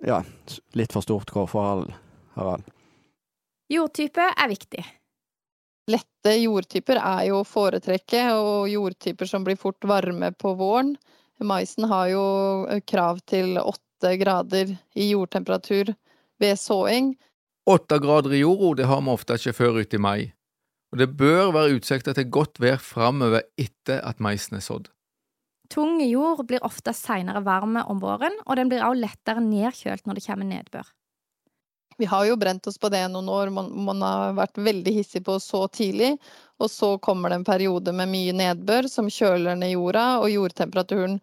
ja, 0.07 0.21
litt 0.73 0.93
for 0.93 1.01
stort 1.01 1.31
grovfòrareal. 1.31 2.63
Jordtype 3.71 4.29
er 4.37 4.51
viktig. 4.51 5.00
Lette 5.89 6.35
jordtyper 6.37 6.99
er 7.01 7.23
jo 7.31 7.39
å 7.41 7.47
foretrekke, 7.47 8.27
og 8.37 8.69
jordtyper 8.69 9.29
som 9.29 9.45
blir 9.45 9.57
fort 9.59 9.81
varme 9.89 10.31
på 10.37 10.53
våren. 10.59 10.93
Maisen 11.41 11.87
har 11.89 12.11
jo 12.11 12.25
eh, 12.69 12.83
krav 12.85 13.23
til 13.25 13.57
åtte 13.57 14.13
grader 14.21 14.75
i 14.93 15.09
jordtemperatur 15.09 15.93
ved 16.41 16.59
såing. 16.59 17.15
Åtte 17.69 17.97
grader 18.01 18.33
i 18.33 18.43
jorda 18.43 18.81
det 18.81 18.89
har 18.89 19.01
vi 19.01 19.13
ofte 19.13 19.37
ikke 19.37 19.57
før 19.57 19.81
ut 19.81 19.93
i 19.93 20.01
mai, 20.01 20.31
og 20.93 21.01
det 21.01 21.11
bør 21.17 21.53
være 21.55 21.77
utsikter 21.77 22.17
til 22.17 22.29
godt 22.33 22.61
vær 22.61 22.81
framover 22.81 23.45
etter 23.57 24.01
at 24.05 24.21
maisen 24.21 24.57
er 24.57 24.65
sådd. 24.65 24.89
Tung 25.71 26.01
jord 26.03 26.43
blir 26.49 26.65
ofte 26.67 26.93
seinere 26.93 27.43
varme 27.45 27.85
om 27.87 28.01
våren, 28.01 28.33
og 28.45 28.57
den 28.59 28.69
blir 28.69 28.83
også 28.83 29.05
lettere 29.05 29.43
nedkjølt 29.45 30.05
når 30.05 30.17
det 30.19 30.25
kommer 30.25 30.49
nedbør. 30.49 30.89
Vi 32.01 32.07
har 32.09 32.25
jo 32.25 32.35
brent 32.35 32.65
oss 32.67 32.79
på 32.81 32.89
det 32.89 33.03
noen 33.13 33.27
år. 33.29 33.51
Man, 33.53 33.67
man 33.85 34.01
har 34.01 34.31
vært 34.33 34.57
veldig 34.57 34.93
hissig 34.95 35.19
på 35.27 35.35
så 35.39 35.67
tidlig. 35.69 36.15
Og 36.57 36.71
så 36.71 36.95
kommer 36.97 37.29
det 37.29 37.35
en 37.37 37.45
periode 37.45 37.93
med 37.93 38.09
mye 38.09 38.33
nedbør 38.33 38.87
som 38.89 39.09
kjøler 39.09 39.59
ned 39.59 39.75
jorda, 39.75 40.05
og 40.17 40.31
jordtemperaturen 40.33 41.19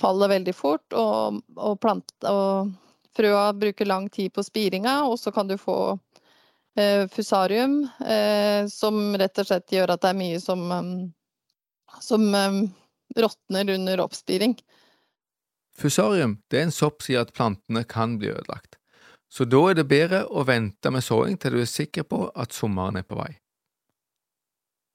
faller 0.00 0.32
veldig 0.32 0.54
fort. 0.56 0.96
Og, 0.96 1.42
og, 1.56 1.74
plant, 1.82 2.08
og 2.24 2.72
frøa 3.16 3.50
bruker 3.52 3.90
lang 3.90 4.08
tid 4.08 4.32
på 4.32 4.44
spiringa, 4.48 5.02
og 5.04 5.18
så 5.20 5.32
kan 5.32 5.50
du 5.50 5.58
få 5.60 5.76
eh, 6.80 7.04
fusarium, 7.12 7.82
eh, 8.00 8.64
som 8.72 9.02
rett 9.20 9.44
og 9.44 9.50
slett 9.50 9.76
gjør 9.76 9.92
at 9.92 10.06
det 10.06 10.14
er 10.14 10.20
mye 10.22 10.40
som, 10.40 10.64
um, 10.72 10.94
som 12.00 12.24
eh, 12.32 12.62
råtner 13.20 13.74
under 13.76 14.06
oppspiring. 14.08 14.56
Fusarium 15.76 16.38
det 16.48 16.62
er 16.62 16.70
en 16.70 16.74
sopp 16.74 17.04
som 17.04 17.12
gjør 17.12 17.28
at 17.28 17.36
plantene 17.36 17.84
kan 17.84 18.16
bli 18.16 18.32
ødelagt. 18.32 18.80
Så 19.34 19.48
da 19.50 19.64
er 19.66 19.74
det 19.74 19.88
bedre 19.90 20.20
å 20.30 20.44
vente 20.46 20.92
med 20.94 21.02
såing 21.02 21.34
til 21.42 21.56
du 21.56 21.62
er 21.64 21.70
sikker 21.70 22.06
på 22.06 22.28
at 22.38 22.54
sommeren 22.54 23.00
er 23.00 23.06
på 23.06 23.18
vei. 23.18 23.32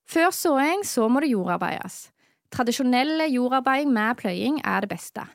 Før 0.09 0.31
såing 0.33 0.85
så 0.87 1.09
må 1.11 1.19
det 1.21 1.33
jordarbeides. 1.33 2.07
Tradisjonelle 2.49 3.27
jordarbeid 3.29 3.89
med 3.91 4.15
pløying 4.21 4.61
er 4.63 4.85
det 4.85 4.93
beste. 4.93 5.25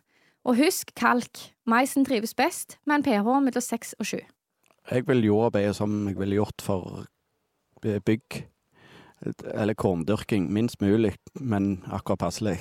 Og 0.49 0.57
husk 0.59 0.91
kalk. 0.97 1.43
Maisen 1.69 2.07
trives 2.09 2.35
best 2.35 2.79
med 2.89 2.99
en 2.99 3.05
pH 3.05 3.29
mellom 3.45 3.65
6 3.67 3.95
og 4.01 4.09
7. 4.09 4.17
Jeg 4.91 5.07
vil 5.09 5.29
jordarbeide 5.29 5.77
som 5.77 5.93
jeg 6.09 6.19
ville 6.19 6.41
gjort 6.41 6.65
for 6.65 7.05
bygg, 7.85 8.41
eller 9.53 9.77
korndyrking, 9.77 10.49
minst 10.53 10.81
mulig, 10.81 11.15
men 11.41 11.85
akkurat 11.93 12.25
passelig. 12.25 12.59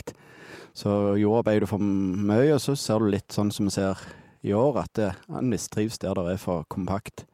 Så 0.76 1.16
jordarbeider 1.20 1.66
du 1.66 1.72
for 1.72 1.80
mye, 1.80 2.54
og 2.54 2.62
så 2.62 2.76
ser 2.76 3.00
du 3.00 3.12
litt 3.12 3.32
sånn 3.32 3.52
som 3.52 3.68
vi 3.68 3.76
ser 3.76 4.00
i 4.44 4.54
år, 4.54 4.82
at 4.84 4.92
det, 5.00 5.12
han 5.32 5.50
mistrives 5.52 6.00
der 6.02 6.18
det 6.18 6.36
er 6.36 6.42
for 6.42 6.66
kompakt. 6.72 7.26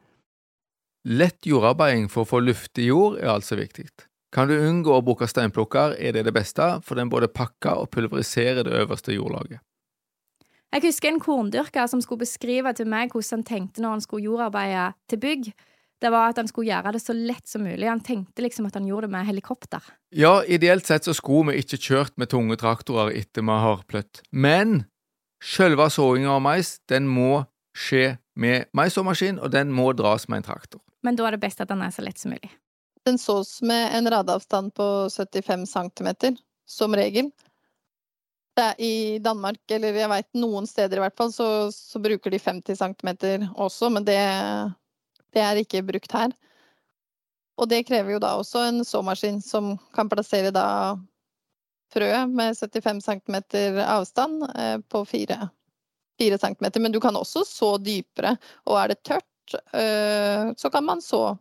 Lett 1.08 1.46
jordarbeiding 1.48 2.10
for 2.12 2.26
å 2.26 2.28
få 2.28 2.42
luftig 2.44 2.90
jord 2.90 3.18
er 3.18 3.32
altså 3.32 3.58
viktig. 3.58 3.88
Kan 4.30 4.50
du 4.50 4.54
unngå 4.54 4.92
å 4.94 5.02
bruke 5.02 5.26
steinplukker, 5.26 5.96
er 5.98 6.14
det 6.14 6.26
det 6.28 6.34
beste, 6.36 6.76
for 6.86 7.00
den 7.00 7.10
både 7.10 7.30
pakker 7.32 7.82
og 7.82 7.90
pulveriserer 7.90 8.62
det 8.66 8.76
øverste 8.84 9.16
jordlaget. 9.16 9.58
Jeg 10.70 10.84
husker 10.84 11.10
en 11.10 11.18
korndyrker 11.18 11.88
som 11.90 12.02
skulle 12.04 12.22
beskrive 12.22 12.70
til 12.78 12.86
meg 12.86 13.10
hvordan 13.10 13.40
han 13.40 13.48
tenkte 13.48 13.82
når 13.82 13.96
han 13.96 14.04
skulle 14.04 14.28
jordarbeide 14.28 14.84
til 15.10 15.22
bygg 15.24 15.50
det 16.00 16.10
var 16.12 16.30
at 16.30 16.38
han 16.40 16.48
skulle 16.48 16.70
gjøre 16.70 16.94
det 16.96 17.02
så 17.02 17.14
lett 17.16 17.48
som 17.48 17.64
mulig. 17.66 17.88
Han 17.88 18.00
tenkte 18.04 18.44
liksom 18.44 18.68
at 18.68 18.76
han 18.78 18.86
gjorde 18.88 19.08
det 19.08 19.14
med 19.14 19.28
helikopter. 19.28 19.84
Ja, 20.16 20.40
ideelt 20.48 20.88
sett 20.88 21.04
så 21.04 21.14
skulle 21.16 21.52
vi 21.52 21.60
ikke 21.64 21.80
kjørt 21.80 22.16
med 22.20 22.32
tunge 22.32 22.56
traktorer 22.60 23.12
etter 23.18 23.44
vi 23.44 23.58
har 23.64 23.84
pløtt. 23.90 24.22
Men 24.32 24.84
selve 25.42 25.88
såinga 25.90 26.32
av 26.36 26.42
mais, 26.44 26.78
den 26.90 27.08
må 27.08 27.44
skje 27.76 28.16
med 28.40 28.70
maisåmaskin, 28.76 29.38
og 29.40 29.52
den 29.52 29.72
må 29.72 29.90
dras 29.96 30.28
med 30.28 30.42
en 30.42 30.48
traktor. 30.50 30.80
Men 31.04 31.16
da 31.16 31.28
er 31.28 31.36
det 31.36 31.44
best 31.44 31.60
at 31.62 31.70
den 31.70 31.84
er 31.84 31.92
så 31.94 32.04
lett 32.04 32.20
som 32.20 32.34
mulig. 32.34 32.50
Den 33.08 33.16
sås 33.18 33.60
med 33.64 33.94
en 33.96 34.10
radeavstand 34.12 34.74
på 34.76 35.08
75 35.08 35.64
cm, 35.70 36.36
som 36.68 36.96
regel. 36.96 37.30
I 38.76 39.16
Danmark, 39.24 39.62
eller 39.72 39.96
jeg 39.96 40.10
veit 40.10 40.26
noen 40.36 40.66
steder 40.68 40.98
i 40.98 41.04
hvert 41.06 41.16
fall, 41.16 41.30
så, 41.32 41.46
så 41.72 42.00
bruker 42.02 42.34
de 42.34 42.42
50 42.42 42.76
cm 42.76 43.46
også, 43.56 43.88
men 43.94 44.04
det 44.04 44.18
det 45.34 45.42
er 45.42 45.60
ikke 45.60 45.84
brukt 45.86 46.12
her. 46.14 46.32
Og 47.60 47.68
det 47.70 47.84
krever 47.88 48.16
jo 48.16 48.22
da 48.22 48.34
også 48.40 48.64
en 48.68 48.84
såmaskin 48.86 49.40
som 49.44 49.74
kan 49.94 50.08
plassere 50.10 50.52
da 50.54 50.96
frøet 51.90 52.30
med 52.30 52.56
75 52.56 53.02
cm 53.04 53.36
avstand 53.84 54.46
eh, 54.56 54.78
på 54.88 55.04
4, 55.04 55.48
4 56.20 56.38
cm. 56.38 56.70
Men 56.82 56.92
du 56.92 57.00
kan 57.00 57.16
også 57.16 57.44
så 57.46 57.74
dypere, 57.78 58.36
og 58.68 58.78
er 58.80 58.92
det 58.92 59.02
tørt, 59.06 59.56
eh, 59.74 60.50
så 60.56 60.70
kan 60.70 60.86
man 60.86 61.02
så, 61.02 61.36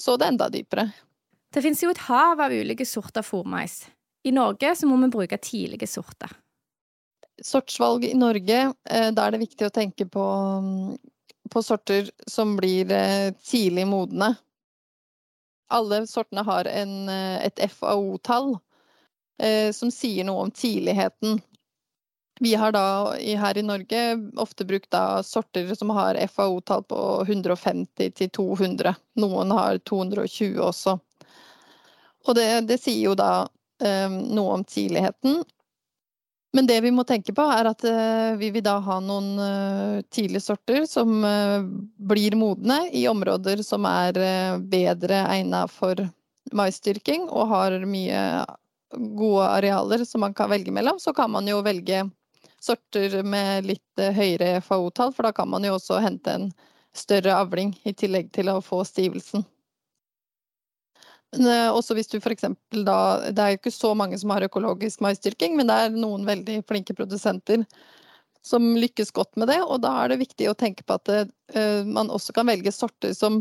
så 0.00 0.16
det 0.16 0.32
enda 0.32 0.50
dypere. 0.52 0.88
Det 1.52 1.62
finnes 1.62 1.82
jo 1.82 1.92
et 1.92 2.06
hav 2.08 2.40
av 2.40 2.52
ulike 2.52 2.86
sorter 2.88 3.24
fòrmais. 3.26 3.82
I 4.24 4.32
Norge 4.32 4.76
så 4.78 4.86
må 4.86 4.96
vi 5.02 5.12
bruke 5.12 5.38
tidlige 5.42 5.90
sorter. 5.90 6.30
Sortsvalg 7.42 8.04
i 8.06 8.14
Norge, 8.14 8.60
eh, 8.90 9.10
da 9.12 9.26
er 9.26 9.34
det 9.34 9.46
viktig 9.46 9.68
å 9.68 9.74
tenke 9.74 10.08
på 10.10 10.28
på 11.52 11.60
sorter 11.60 12.06
som 12.30 12.54
blir 12.56 12.88
tidlig 13.44 13.82
modne. 13.84 14.30
Alle 15.68 15.98
sortene 16.08 16.40
har 16.46 16.64
en, 16.70 17.10
et 17.12 17.60
FAO-tall 17.74 18.54
som 19.74 19.90
sier 19.90 20.26
noe 20.28 20.44
om 20.44 20.50
tidligheten. 20.54 21.40
Vi 22.42 22.54
har 22.54 22.72
da 22.72 23.14
her 23.14 23.58
i 23.58 23.62
Norge 23.62 24.30
ofte 24.36 24.64
brukt 24.64 24.90
da 24.90 25.22
sorter 25.22 25.74
som 25.74 25.90
har 25.90 26.18
FAO-tall 26.28 26.82
på 26.90 27.00
150 27.28 28.10
til 28.10 28.30
200. 28.30 28.94
Noen 29.22 29.50
har 29.54 29.78
220 29.78 30.58
også. 30.58 30.96
Og 32.26 32.34
det, 32.34 32.48
det 32.66 32.78
sier 32.82 33.10
jo 33.10 33.16
da 33.18 33.44
um, 33.46 34.16
noe 34.34 34.56
om 34.56 34.64
tidligheten. 34.64 35.42
Men 36.52 36.66
det 36.66 36.80
vi 36.84 36.90
må 36.90 37.04
tenke 37.08 37.30
på, 37.36 37.44
er 37.46 37.70
at 37.70 37.84
uh, 37.86 38.34
vi 38.40 38.50
vil 38.56 38.64
da 38.66 38.78
ha 38.84 38.98
noen 39.00 39.30
uh, 39.38 40.00
tidlige 40.10 40.42
sorter 40.42 40.82
som 40.90 41.22
uh, 41.22 41.62
blir 41.94 42.34
modne 42.38 42.88
i 42.90 43.06
områder 43.10 43.62
som 43.62 43.86
er 43.88 44.18
bedre 44.72 45.22
egnet 45.28 45.70
for 45.70 46.02
maisdyrking 46.52 47.30
og 47.30 47.54
har 47.54 47.78
mye 47.86 48.24
gode 48.92 49.46
arealer 49.48 50.04
som 50.08 50.24
man 50.24 50.34
kan 50.34 50.50
velge 50.50 50.74
mellom. 50.74 51.00
Så 51.00 51.14
kan 51.16 51.30
man 51.30 51.48
jo 51.48 51.62
velge 51.64 52.04
sorter 52.62 53.22
med 53.26 53.66
litt 53.66 54.02
høyere 54.16 54.60
FAO-tall, 54.62 55.12
for 55.14 55.26
da 55.26 55.32
kan 55.34 55.50
man 55.50 55.64
jo 55.66 55.74
også 55.78 55.98
hente 56.02 56.36
en 56.36 56.52
større 56.94 57.34
avling 57.40 57.72
i 57.88 57.94
tillegg 57.96 58.30
til 58.36 58.52
å 58.52 58.60
få 58.62 58.82
stivelsen. 58.86 59.44
Eh, 61.32 61.68
også 61.72 61.96
hvis 61.96 62.10
du 62.12 62.18
f.eks. 62.20 62.44
da 62.84 62.96
Det 63.32 63.40
er 63.40 63.54
jo 63.54 63.60
ikke 63.62 63.72
så 63.72 63.94
mange 63.96 64.18
som 64.20 64.34
har 64.34 64.44
økologisk 64.44 65.00
maisdyrking, 65.04 65.56
men 65.56 65.70
det 65.70 65.78
er 65.80 65.96
noen 65.96 66.26
veldig 66.28 66.60
flinke 66.68 66.96
produsenter 66.96 67.64
som 68.44 68.74
lykkes 68.76 69.14
godt 69.16 69.38
med 69.40 69.48
det. 69.48 69.60
Og 69.64 69.80
da 69.84 69.94
er 70.02 70.12
det 70.12 70.22
viktig 70.26 70.50
å 70.50 70.58
tenke 70.58 70.84
på 70.84 70.98
at 70.98 71.12
uh, 71.14 71.82
man 71.88 72.10
også 72.12 72.34
kan 72.36 72.50
velge 72.50 72.74
sorter 72.74 73.14
som 73.16 73.40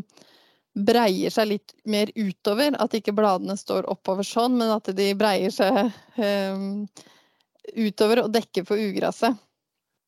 breier 0.76 1.34
seg 1.34 1.50
litt 1.50 1.74
mer 1.90 2.12
utover. 2.16 2.76
At 2.80 2.96
ikke 2.98 3.16
bladene 3.16 3.58
står 3.60 3.90
oppover 3.92 4.28
sånn, 4.28 4.58
men 4.60 4.74
at 4.74 4.92
de 4.96 5.12
breier 5.18 5.54
seg 5.54 5.92
um, 6.18 6.86
utover 7.76 8.26
og 8.26 8.32
dekker 8.36 8.68
for 8.68 8.82
ugraset. 8.82 9.40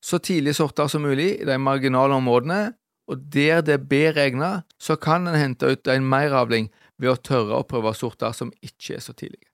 Så 0.03 0.19
tidlige 0.19 0.57
sorter 0.57 0.89
som 0.91 1.05
mulig 1.05 1.29
i 1.39 1.47
de 1.47 1.55
marginale 1.61 2.15
områdene, 2.19 2.73
og 3.07 3.23
der 3.31 3.61
det 3.63 3.77
er 3.77 3.87
bedre 3.87 4.27
egnet, 4.27 4.67
så 4.79 4.95
kan 4.99 5.27
en 5.27 5.39
hente 5.39 5.67
ut 5.67 5.87
en 5.91 6.05
meravling 6.07 6.69
ved 6.99 7.11
å 7.11 7.19
tørre 7.19 7.59
å 7.59 7.67
prøve 7.67 7.91
sorter 7.95 8.35
som 8.35 8.51
ikke 8.63 8.97
er 8.97 9.03
så 9.03 9.15
tidlige. 9.15 9.47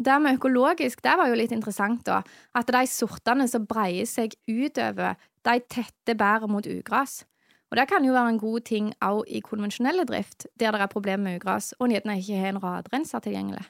Det 0.00 0.16
med 0.22 0.38
økologisk 0.38 1.02
det 1.04 1.12
var 1.20 1.28
jo 1.28 1.36
litt 1.36 1.52
interessant, 1.52 2.06
da. 2.06 2.22
At 2.56 2.70
de 2.72 2.80
sortene 2.88 3.44
som 3.52 3.66
breier 3.68 4.08
seg 4.08 4.32
utover, 4.48 5.18
de 5.44 5.56
tette 5.68 6.16
bæret 6.16 6.48
mot 6.48 6.64
ugras. 6.64 7.20
Og 7.70 7.78
det 7.78 7.86
kan 7.86 8.04
jo 8.04 8.14
være 8.14 8.32
en 8.32 8.40
god 8.42 8.64
ting 8.66 8.92
òg 9.04 9.28
i 9.30 9.40
konvensjonelle 9.46 10.04
drift, 10.08 10.48
der 10.58 10.74
det 10.74 10.82
er 10.82 10.90
problemer 10.90 11.22
med 11.22 11.38
ugras, 11.38 11.70
og 11.78 11.86
en 11.86 11.94
gjerne 11.94 12.16
ikke 12.18 12.40
har 12.40 12.54
en 12.54 12.62
radrenser 12.64 13.22
tilgjengelig. 13.22 13.62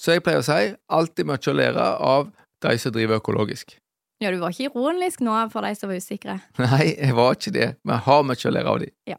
Så 0.00 0.16
jeg 0.16 0.24
pleier 0.24 0.42
å 0.42 0.44
si 0.44 0.74
alltid 0.92 1.28
mye 1.28 1.40
å 1.40 1.56
lære 1.56 1.86
av 2.10 2.28
de 2.64 2.74
som 2.80 2.92
driver 2.92 3.20
økologisk. 3.20 3.78
Ja, 4.20 4.28
du 4.32 4.36
var 4.42 4.52
ikke 4.52 4.68
ironisk 4.68 5.22
nå 5.24 5.32
for 5.52 5.64
de 5.64 5.72
som 5.76 5.88
var 5.88 6.00
usikre? 6.00 6.36
Nei, 6.60 6.92
jeg 6.92 7.16
var 7.16 7.36
ikke 7.36 7.54
det, 7.56 7.68
men 7.84 7.96
jeg 7.96 8.06
har 8.10 8.26
mye 8.28 8.44
å 8.50 8.54
lære 8.56 8.74
av 8.74 8.80
de. 8.84 8.90
Ja. 9.08 9.16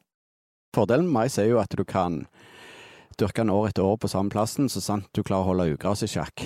Fordelen 0.76 1.10
med 1.10 1.18
mais 1.18 1.40
er 1.42 1.50
jo 1.50 1.58
at 1.60 1.74
du 1.74 1.84
kan 1.84 2.22
dyrke 3.18 3.42
den 3.42 3.54
år 3.54 3.72
etter 3.72 3.86
år 3.86 3.98
på 4.02 4.10
samme 4.12 4.34
plassen, 4.34 4.70
så 4.70 4.82
sant 4.82 5.10
du 5.18 5.24
klarer 5.26 5.50
å 5.50 5.52
holde 5.52 5.74
ugras 5.74 6.06
i 6.06 6.10
sjakk. 6.10 6.46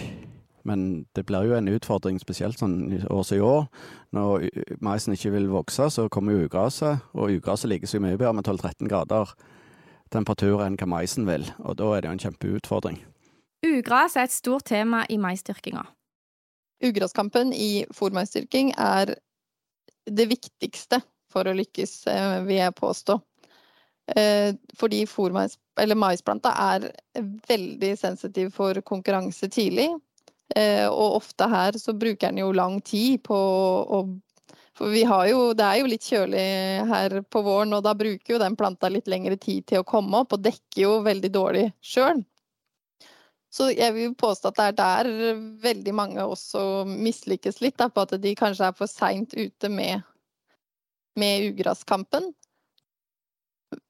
Men 0.66 1.06
det 1.16 1.28
blir 1.30 1.46
jo 1.46 1.58
en 1.58 1.70
utfordring, 1.70 2.18
spesielt 2.20 2.58
sånn 2.60 3.06
år 3.06 3.24
som 3.24 3.38
i 3.38 3.44
år. 3.46 3.68
Når 4.18 4.48
maisen 4.82 5.14
ikke 5.14 5.36
vil 5.36 5.52
vokse, 5.52 5.92
så 5.94 6.08
kommer 6.10 6.34
jo 6.34 6.48
ugraset, 6.48 7.06
og 7.14 7.34
ugraset 7.38 7.70
ligger 7.70 7.92
så 7.92 8.02
mye 8.02 8.18
bedre 8.18 8.34
med 8.34 8.50
12-13 8.50 8.90
grader 8.90 9.36
temperatur 10.14 10.64
enn 10.66 10.78
hva 10.80 10.88
maisen 10.90 11.28
vil, 11.28 11.46
og 11.64 11.78
da 11.80 11.92
er 11.96 12.04
det 12.04 12.10
jo 12.10 12.16
en 12.16 12.24
kjempeutfordring. 12.26 13.02
Ugras 13.66 14.18
er 14.18 14.28
et 14.28 14.36
stort 14.36 14.68
tema 14.70 15.04
i 15.10 15.18
maisdyrkinga. 15.22 15.86
Ugraskampen 16.86 17.54
i 17.56 17.86
fòrmaisdyrking 17.96 18.74
er 18.78 19.16
det 20.06 20.28
viktigste 20.30 21.02
for 21.34 21.48
å 21.48 21.56
lykkes, 21.56 21.96
eh, 22.12 22.42
vil 22.46 22.60
jeg 22.60 22.76
påstå. 22.78 23.20
Eh, 24.16 24.54
fordi 24.78 25.06
mais, 25.34 25.58
maisplanta 25.96 26.52
er 26.76 26.92
veldig 27.50 27.98
sensitiv 27.98 28.52
for 28.54 28.74
konkurranse 28.82 29.50
tidlig. 29.50 29.90
Eh, 30.54 30.86
og 30.86 31.18
ofte 31.18 31.48
her 31.50 31.78
så 31.82 31.96
bruker 31.98 32.30
den 32.30 32.44
jo 32.44 32.52
lang 32.54 32.78
tid 32.86 33.24
på 33.26 33.36
å 33.36 34.06
For 34.76 34.92
vi 34.92 35.02
har 35.08 35.26
jo 35.30 35.54
Det 35.58 35.66
er 35.66 35.80
jo 35.80 35.88
litt 35.90 36.04
kjølig 36.06 36.46
her 36.92 37.22
på 37.32 37.42
våren, 37.42 37.74
og 37.74 37.84
da 37.84 37.96
bruker 37.96 38.36
jo 38.36 38.40
den 38.42 38.58
planta 38.60 38.90
litt 38.92 39.08
lengre 39.08 39.38
tid 39.40 39.66
til 39.66 39.82
å 39.82 39.88
komme 39.88 40.20
opp, 40.20 40.36
og 40.36 40.44
dekker 40.44 40.82
jo 40.82 40.98
veldig 41.06 41.32
dårlig 41.32 41.70
sjøl. 41.82 42.22
Så 43.56 43.70
jeg 43.72 43.94
vil 43.96 44.16
påstå 44.20 44.52
at 44.52 44.58
det 44.58 44.66
er 44.66 44.76
der 44.76 45.38
veldig 45.64 45.94
mange 45.96 46.24
også 46.28 46.84
mislykkes 46.90 47.62
litt, 47.64 47.78
da, 47.80 47.88
på 47.88 48.04
at 48.04 48.18
de 48.20 48.34
kanskje 48.36 48.68
er 48.68 48.76
for 48.76 48.92
seint 48.92 49.32
ute 49.34 49.70
med, 49.72 50.04
med 51.16 51.54
ugraskampen. 51.54 52.34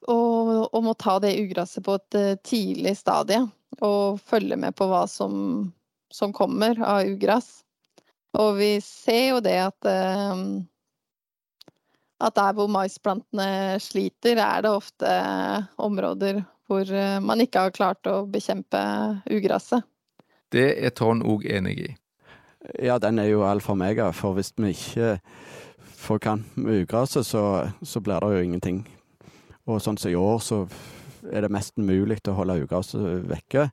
og, 0.08 0.70
og 0.70 0.84
må 0.86 0.94
ta 0.94 1.18
det 1.20 1.34
ugraset 1.42 1.84
på 1.86 1.98
et 1.98 2.20
eh, 2.20 2.38
tidlig 2.46 2.94
stadie. 3.00 3.42
Og 3.82 4.22
følge 4.22 4.56
med 4.56 4.76
på 4.78 4.86
hva 4.88 5.04
som, 5.10 5.74
som 6.16 6.34
kommer 6.36 6.80
av 6.80 7.04
ugress. 7.12 7.60
Og 8.40 8.56
vi 8.60 8.72
ser 8.84 9.36
jo 9.36 9.44
det 9.44 9.58
at 9.68 9.90
eh, 9.90 10.46
at 12.24 12.36
der 12.36 12.54
hvor 12.56 12.70
maisplantene 12.72 13.80
sliter, 13.84 14.40
er 14.40 14.64
det 14.64 14.72
ofte 14.72 15.10
områder 15.78 16.44
hvor 16.70 16.88
eh, 16.90 17.20
man 17.22 17.44
ikke 17.44 17.68
har 17.68 17.76
klart 17.76 18.08
å 18.10 18.24
bekjempe 18.30 18.80
ugresset. 19.32 19.86
Det 20.52 20.70
er 20.86 20.94
Trond 20.96 21.26
òg 21.28 21.46
enig 21.52 21.76
i. 21.84 21.90
Ja, 22.82 22.98
den 23.02 23.20
er 23.22 23.30
jo 23.30 23.44
alfa 23.46 23.76
og 23.76 23.82
mega, 23.82 24.10
for 24.16 24.38
hvis 24.38 24.54
vi 24.58 24.72
ikke 24.74 25.18
får 26.06 26.22
kant 26.24 26.58
med 26.58 26.86
ugraset, 26.86 27.26
så, 27.28 27.44
så 27.84 28.02
blir 28.02 28.24
det 28.24 28.32
jo 28.34 28.46
ingenting. 28.48 28.80
Og 29.70 29.82
sånn 29.82 30.00
som 30.02 30.12
i 30.12 30.18
år, 30.18 30.40
så 30.42 30.64
er 31.30 31.46
det 31.46 31.54
mest 31.54 31.78
mulig 31.78 32.22
å 32.30 32.38
holde 32.38 32.62
ugraset 32.64 33.26
vekke. 33.30 33.68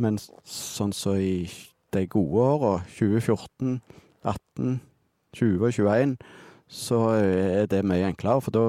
Men 0.00 0.16
sånn 0.48 0.94
som 0.96 1.20
i 1.20 1.44
de 1.94 2.06
gode 2.10 2.44
åra, 2.44 2.72
2014, 2.98 3.80
18, 4.24 4.80
20 5.36 5.64
og 5.64 5.72
21, 5.72 6.16
så 6.70 6.98
er 7.18 7.66
det 7.70 7.84
mye 7.86 8.08
enklere, 8.08 8.40
for 8.44 8.54
da 8.54 8.64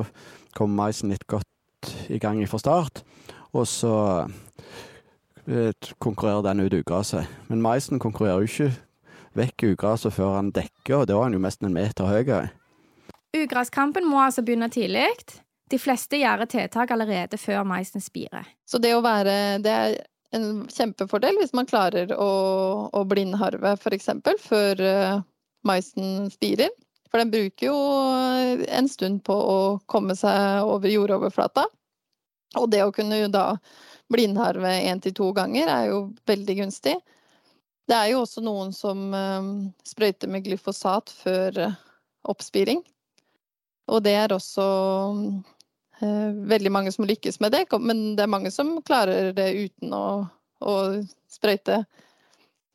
kommer 0.58 0.86
maisen 0.86 1.14
litt 1.14 1.28
godt 1.30 1.92
i 2.10 2.20
gang 2.22 2.42
fra 2.50 2.60
start. 2.62 3.04
Og 3.52 3.68
så 3.68 3.94
eh, 5.48 5.74
konkurrerer 6.00 6.46
den 6.46 6.64
ut 6.66 6.74
ugraset. 6.74 7.28
Men 7.50 7.62
maisen 7.62 8.00
konkurrerer 8.00 8.42
jo 8.42 8.50
ikke 8.50 8.72
vekk 9.38 9.68
ugraset 9.74 10.14
før 10.14 10.38
han 10.40 10.52
dekker, 10.56 11.02
og 11.02 11.08
da 11.10 11.18
er 11.18 11.28
han 11.28 11.38
jo 11.38 11.44
nesten 11.44 11.70
en 11.70 11.78
meter 11.78 12.10
høy. 12.10 12.50
Ugraskampen 13.38 14.08
må 14.10 14.20
altså 14.26 14.44
begynne 14.44 14.70
tidlig. 14.72 15.08
De 15.72 15.80
fleste 15.80 16.20
gjør 16.20 16.46
tiltak 16.52 16.92
allerede 16.92 17.38
før 17.40 17.64
maisen 17.64 18.04
spirer. 18.04 18.48
Så 18.68 18.80
det 18.82 18.92
å 18.96 19.04
være 19.04 19.62
Det 19.64 19.72
er 19.72 19.94
en 20.36 20.48
kjempefordel 20.72 21.38
hvis 21.42 21.54
man 21.58 21.68
klarer 21.70 22.14
å, 22.16 22.32
å 22.92 23.04
blindharve 23.08 23.76
f.eks. 23.78 24.10
før 24.40 24.82
uh, 24.82 25.22
maisen 25.68 26.30
spirer. 26.34 26.72
For 27.12 27.20
den 27.20 27.32
bruker 27.34 27.68
jo 27.68 27.78
en 28.72 28.88
stund 28.88 29.24
på 29.28 29.36
å 29.36 29.62
komme 29.92 30.16
seg 30.16 30.64
over 30.64 30.92
jordoverflata. 30.92 31.66
Og 32.60 32.70
det 32.72 32.84
å 32.86 32.94
kunne 32.96 33.26
da 33.32 33.56
blindharve 34.12 34.72
én 34.88 35.00
til 35.04 35.16
to 35.16 35.32
ganger 35.36 35.72
er 35.72 35.90
jo 35.92 36.00
veldig 36.28 36.58
gunstig. 36.64 36.96
Det 37.88 37.98
er 37.98 38.14
jo 38.14 38.24
også 38.24 38.44
noen 38.44 38.72
som 38.76 39.12
um, 39.12 39.52
sprøyter 39.88 40.32
med 40.32 40.46
glyfosat 40.48 41.12
før 41.12 41.60
oppspiring. 42.32 42.80
Og 43.92 44.04
det 44.06 44.16
er 44.16 44.32
også 44.32 44.66
veldig 46.02 46.72
mange 46.74 46.92
som 46.94 47.06
lykkes 47.08 47.40
med 47.44 47.54
det, 47.56 47.66
men 47.80 48.16
det 48.18 48.26
er 48.26 48.32
mange 48.32 48.52
som 48.54 48.78
klarer 48.86 49.32
det 49.38 49.50
uten 49.58 49.94
å, 49.96 50.06
å 50.62 50.76
sprøyte 51.32 51.84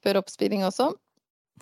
før 0.05 0.21
oppspiring 0.23 0.65
også. 0.67 0.93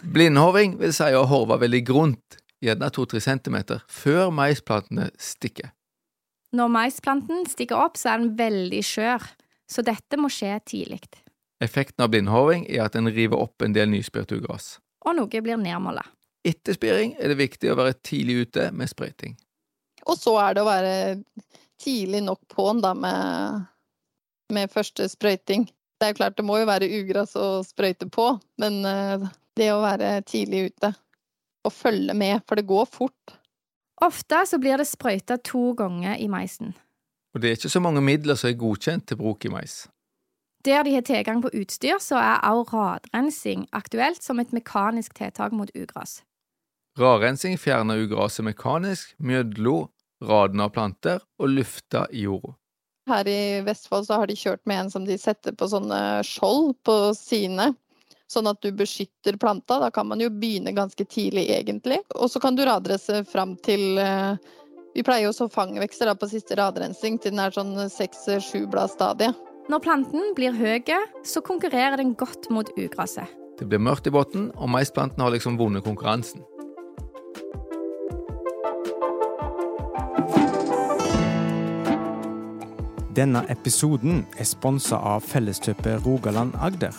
Blindhorving 0.02 0.78
vil 0.80 0.92
si 0.94 1.10
å 1.14 1.24
horve 1.30 1.60
veldig 1.62 1.82
grunt 1.86 2.38
gjerne 2.64 2.90
2-3 2.92 3.22
cm, 3.24 3.58
før 3.88 4.32
maisplantene 4.34 5.10
stikker. 5.20 5.70
Når 6.54 6.70
maisplanten 6.70 7.46
stikker 7.50 7.80
opp, 7.82 7.98
så 7.98 8.12
er 8.12 8.22
den 8.22 8.34
veldig 8.38 8.82
skjør, 8.86 9.24
så 9.70 9.82
dette 9.86 10.18
må 10.20 10.30
skje 10.30 10.52
tidlig. 10.70 11.00
Effekten 11.62 12.04
av 12.04 12.12
blindhorving 12.12 12.66
er 12.68 12.84
at 12.84 12.94
den 12.94 13.10
river 13.10 13.40
opp 13.42 13.64
en 13.64 13.74
del 13.74 13.90
nyspirt 13.90 14.34
ugras. 14.36 14.76
Og 15.04 15.16
noe 15.18 15.42
blir 15.42 15.58
nedmåla. 15.60 16.04
Etter 16.44 16.76
spiring 16.76 17.14
er 17.18 17.32
det 17.32 17.40
viktig 17.40 17.72
å 17.72 17.78
være 17.78 17.96
tidlig 18.04 18.44
ute 18.44 18.68
med 18.76 18.90
sprøyting. 18.90 19.34
Og 20.08 20.18
så 20.20 20.34
er 20.42 20.56
det 20.56 20.64
å 20.64 20.68
være 20.68 20.96
tidlig 21.80 22.22
nok 22.24 22.42
på'n 22.52 22.82
da 22.84 22.92
med, 22.96 23.64
med 24.52 24.72
første 24.72 25.08
sprøyting. 25.10 25.66
Det 26.00 26.10
er 26.10 26.18
klart 26.18 26.36
det 26.36 26.44
må 26.46 26.58
jo 26.60 26.68
være 26.68 26.90
ugras 27.00 27.34
å 27.38 27.62
sprøyte 27.66 28.08
på, 28.12 28.34
men 28.60 28.82
eh, 28.88 29.24
det 29.56 29.70
å 29.72 29.82
være 29.84 30.18
tidlig 30.28 30.68
ute 30.70 30.92
og 31.64 31.72
følge 31.72 32.14
med, 32.18 32.42
for 32.48 32.60
det 32.60 32.66
går 32.68 32.88
fort. 32.90 33.36
Ofte 34.04 34.42
så 34.46 34.58
blir 34.60 34.76
det 34.80 34.88
sprøyta 34.90 35.38
to 35.40 35.72
ganger 35.78 36.18
i 36.20 36.28
meisen. 36.28 36.74
Og 37.34 37.42
det 37.42 37.50
er 37.50 37.58
ikke 37.58 37.72
så 37.72 37.82
mange 37.82 38.02
midler 38.04 38.38
som 38.38 38.50
er 38.50 38.58
godkjent 38.58 39.08
til 39.08 39.18
bruk 39.18 39.46
i 39.46 39.50
mais. 39.50 39.84
Der 40.64 40.82
de 40.82 40.94
har 40.94 41.04
tilgang 41.04 41.42
på 41.42 41.50
utstyr, 41.52 41.98
så 42.00 42.16
er 42.16 42.44
også 42.48 42.76
radrensing 42.76 43.66
aktuelt 43.72 44.22
som 44.22 44.40
et 44.40 44.52
mekanisk 44.52 45.14
tiltak 45.14 45.52
mot 45.52 45.70
ugras. 45.76 46.22
Radrensing 46.98 47.58
fjerner 47.58 48.04
ugraset 48.04 48.44
mekanisk 48.46 49.14
mellom 49.18 49.88
radene 50.28 50.66
av 50.66 50.74
planter 50.74 51.22
og 51.38 51.50
lufta 51.52 52.06
i 52.10 52.26
jorda. 52.26 52.56
Her 53.10 53.28
i 53.28 53.60
Vestfold 53.66 54.06
så 54.06 54.16
har 54.16 54.30
de 54.30 54.36
kjørt 54.38 54.62
med 54.64 54.86
en 54.86 54.90
som 54.92 55.04
de 55.04 55.16
setter 55.20 55.52
på 55.52 55.68
sånne 55.68 55.98
skjold 56.24 56.72
på 56.88 56.96
sidene 57.18 57.74
sånn 58.34 58.48
at 58.50 58.60
du 58.64 58.70
beskytter 58.74 59.38
planta. 59.40 59.78
Da 59.82 59.90
kan 59.94 60.08
man 60.08 60.22
jo 60.22 60.30
begynne 60.32 60.74
ganske 60.76 61.04
tidlig, 61.04 61.46
egentlig. 61.52 62.00
Og 62.14 62.30
så 62.32 62.42
kan 62.42 62.56
du 62.56 62.64
radresse 62.66 63.22
fram 63.28 63.56
til 63.64 63.98
eh, 64.00 64.36
Vi 64.94 65.02
pleier 65.02 65.26
jo 65.26 65.34
så 65.34 65.48
fangvekster 65.50 66.06
da, 66.06 66.14
på 66.14 66.28
siste 66.30 66.54
radrensing 66.54 67.18
til 67.18 67.34
den 67.34 67.42
er 67.42 67.54
sånn 67.54 67.74
seks-sju 67.90 68.68
bladstadie. 68.70 69.32
Når 69.66 69.80
planten 69.82 70.34
blir 70.36 70.54
høy, 70.54 70.84
så 71.26 71.42
konkurrerer 71.42 71.98
den 71.98 72.12
godt 72.14 72.46
mot 72.52 72.70
ugraset. 72.78 73.26
Det 73.58 73.66
blir 73.66 73.82
mørkt 73.82 74.06
i 74.06 74.12
bunnen, 74.14 74.52
og 74.54 74.70
maisplanten 74.70 75.22
har 75.22 75.34
liksom 75.34 75.58
vunnet 75.58 75.86
konkurransen. 75.86 76.44
Denne 83.14 83.44
episoden 83.46 84.24
er 84.42 84.46
sponsa 84.48 84.96
av 84.98 85.22
Felleskjøpet 85.22 86.02
Rogaland 86.02 86.56
Agder. 86.58 86.96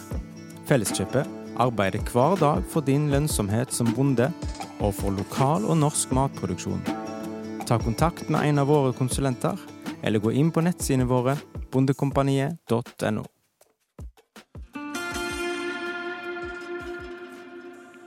Felleskjøpet 0.63 1.28
arbeider 1.60 2.06
hver 2.08 2.38
dag 2.39 2.62
for 2.71 2.88
din 2.88 3.10
lønnsomhet 3.12 3.73
som 3.75 3.89
bonde, 3.97 4.30
og 4.80 4.93
for 4.95 5.12
lokal 5.12 5.67
og 5.67 5.75
norsk 5.82 6.13
matproduksjon. 6.15 6.80
Ta 7.67 7.82
kontakt 7.84 8.32
med 8.32 8.47
en 8.47 8.63
av 8.63 8.71
våre 8.71 8.95
konsulenter, 8.95 9.60
eller 10.08 10.23
gå 10.23 10.32
inn 10.32 10.54
på 10.56 10.63
nettsidene 10.63 11.10
våre 11.10 11.36
bondekompaniet.no. 11.75 13.28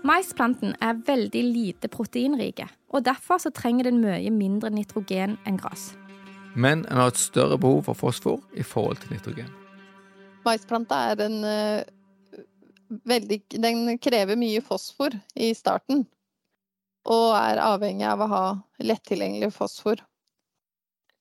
Maisplanten 0.09 0.79
er 0.81 1.01
veldig 1.05 1.45
lite 1.45 1.93
proteinrike, 1.93 2.73
og 2.89 3.05
derfor 3.05 3.45
trenger 3.53 3.91
den 3.91 4.01
mye 4.01 4.33
mindre 4.33 4.73
nitrogen 4.73 5.37
enn 5.45 5.61
gress. 5.61 5.91
Men 6.57 6.87
en 6.87 7.03
har 7.03 7.13
et 7.13 7.21
større 7.21 7.59
behov 7.61 7.85
for 7.91 7.99
fosfor 7.99 8.41
i 8.57 8.65
forhold 8.67 9.03
til 9.03 9.17
nitrogen. 9.17 9.53
Maisplanta 10.47 11.05
er 11.13 11.25
en 11.27 11.39
uh 11.45 11.95
veldig 12.89 13.43
Den 13.61 13.99
krever 14.01 14.39
mye 14.39 14.63
fosfor 14.65 15.15
i 15.37 15.53
starten. 15.57 16.05
Og 17.09 17.33
er 17.39 17.63
avhengig 17.63 18.07
av 18.09 18.23
å 18.25 18.31
ha 18.33 18.45
lettilgjengelig 18.85 19.53
fosfor. 19.57 20.01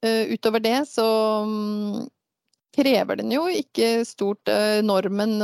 Uh, 0.06 0.30
utover 0.30 0.62
det 0.62 0.78
så 0.86 1.08
um, 1.48 2.06
krever 2.76 3.18
den 3.18 3.34
jo 3.34 3.48
ikke 3.50 4.06
stort 4.06 4.52
uh, 4.52 4.84
Normen 4.86 5.40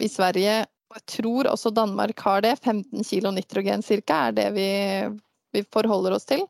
i 0.00 0.08
Sverige 0.08 0.58
Jeg 0.60 1.04
tror 1.08 1.48
også 1.48 1.72
Danmark 1.72 2.20
har 2.26 2.42
det. 2.44 2.58
15 2.60 3.04
kilo 3.06 3.32
nitrogen 3.32 3.82
ca. 3.82 4.18
er 4.26 4.36
det 4.36 4.48
vi, 4.56 4.70
vi, 5.54 5.64
forholder 5.72 6.16
oss 6.16 6.26
til. 6.28 6.44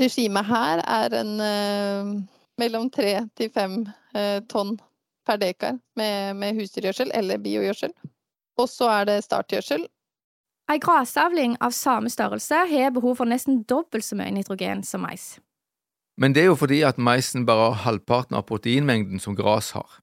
Regimet 0.00 0.46
her 0.48 0.82
er 0.84 1.14
en 1.20 1.32
mellom 2.60 2.90
3 2.92 3.14
til 3.36 3.50
5 3.54 3.78
tonn 4.50 4.76
per 5.26 5.40
dekar 5.40 5.78
med, 5.96 6.36
med 6.36 6.54
husdyrgjødsel 6.58 7.10
eller 7.14 7.40
biogjødsel. 7.42 7.92
Og 8.60 8.68
så 8.68 8.88
er 9.00 9.08
det 9.08 9.24
startgjødsel. 9.24 9.86
Ei 10.66 10.80
grasavling 10.82 11.54
av 11.62 11.74
samme 11.76 12.10
størrelse 12.10 12.64
har 12.70 12.94
behov 12.94 13.20
for 13.20 13.30
nesten 13.30 13.60
dobbelt 13.70 14.04
så 14.04 14.18
mye 14.18 14.32
nitrogen 14.34 14.82
som 14.82 15.04
mais. 15.06 15.36
Men 16.18 16.34
det 16.34 16.42
er 16.42 16.50
jo 16.50 16.56
fordi 16.58 16.80
at 16.82 16.98
maisen 16.98 17.46
bare 17.46 17.70
har 17.70 17.84
halvparten 17.84 18.36
av 18.36 18.46
proteinmengden 18.48 19.22
som 19.22 19.36
gras 19.36 19.70
har. 19.76 20.00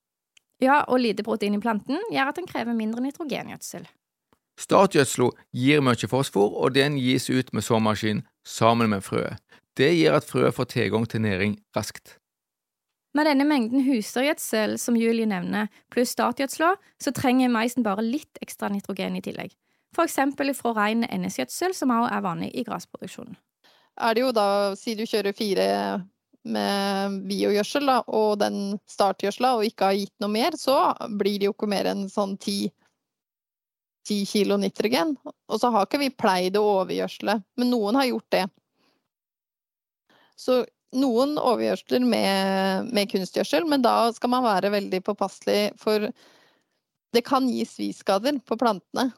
Ja, 0.63 0.83
og 0.87 1.01
lite 1.03 1.25
protein 1.25 1.57
i 1.57 1.59
planten 1.59 1.99
gjør 2.13 2.31
at 2.31 2.39
den 2.39 2.47
krever 2.47 2.77
mindre 2.77 3.03
nitrogengjødsel. 3.03 3.87
Startgjødsla 4.61 5.31
gir 5.51 5.81
mye 5.83 6.07
fosfor, 6.07 6.53
og 6.63 6.75
den 6.77 6.95
gis 7.01 7.27
ut 7.29 7.49
med 7.53 7.65
såmaskin 7.65 8.21
sammen 8.47 8.93
med 8.93 9.03
frøet. 9.03 9.42
Det 9.77 9.89
gjør 9.95 10.19
at 10.19 10.27
frøet 10.29 10.53
får 10.53 10.69
tilgang 10.75 11.07
til 11.09 11.23
næring 11.25 11.57
raskt. 11.75 12.17
Med 13.13 13.27
denne 13.29 13.45
mengden 13.45 13.83
husdyrgjødsel 13.85 14.77
som 14.81 14.97
Julie 14.97 15.29
nevner, 15.29 15.69
pluss 15.93 16.15
startgjødsla, 16.15 16.71
så 17.01 17.13
trenger 17.13 17.51
maisen 17.53 17.85
bare 17.85 18.05
litt 18.05 18.41
ekstra 18.41 18.71
nitrogen 18.73 19.17
i 19.17 19.21
tillegg. 19.21 19.53
For 19.93 20.09
eksempel 20.09 20.49
fra 20.57 20.73
ren 20.73 21.05
NS-gjødsel, 21.05 21.75
som 21.77 21.93
også 21.93 22.09
er 22.15 22.23
vanlig 22.25 22.49
i 22.57 22.63
grasproduksjonen. 22.65 23.35
Er 24.01 24.15
det 24.17 24.23
jo 24.23 24.31
da, 24.33 24.47
si 24.77 24.95
du 24.97 25.05
kjører 25.05 25.37
fire 25.37 25.67
med 26.43 27.19
biogjødsel 27.29 27.85
da, 27.87 27.99
og 28.09 28.39
den 28.41 28.79
startgjødsla, 28.89 29.53
og 29.59 29.67
ikke 29.67 29.91
har 29.91 29.99
gitt 29.99 30.15
noe 30.23 30.33
mer, 30.33 30.57
så 30.57 30.77
blir 31.13 31.37
det 31.37 31.51
jo 31.51 31.53
ikke 31.53 31.69
mer 31.69 31.91
enn 31.93 32.07
sånn 32.11 32.33
ti, 32.41 32.65
ti 34.09 34.23
kilo 34.27 34.57
nitrogen. 34.57 35.13
Og 35.23 35.61
så 35.61 35.69
har 35.73 35.85
ikke 35.85 36.01
vi 36.01 36.09
pleid 36.09 36.57
å 36.57 36.65
overgjødsle, 36.79 37.37
men 37.61 37.71
noen 37.71 38.01
har 38.01 38.09
gjort 38.09 38.29
det. 38.33 38.43
Så 40.39 40.63
noen 40.97 41.37
overgjødsler 41.41 42.05
med, 42.05 42.93
med 42.93 43.09
kunstgjødsel, 43.11 43.65
men 43.69 43.83
da 43.85 44.11
skal 44.13 44.33
man 44.33 44.45
være 44.45 44.73
veldig 44.73 45.01
påpasselig, 45.05 45.73
for 45.81 46.09
det 47.13 47.25
kan 47.25 47.49
gi 47.49 47.65
sviskader 47.67 48.39
på 48.45 48.57
plantene 48.57 49.11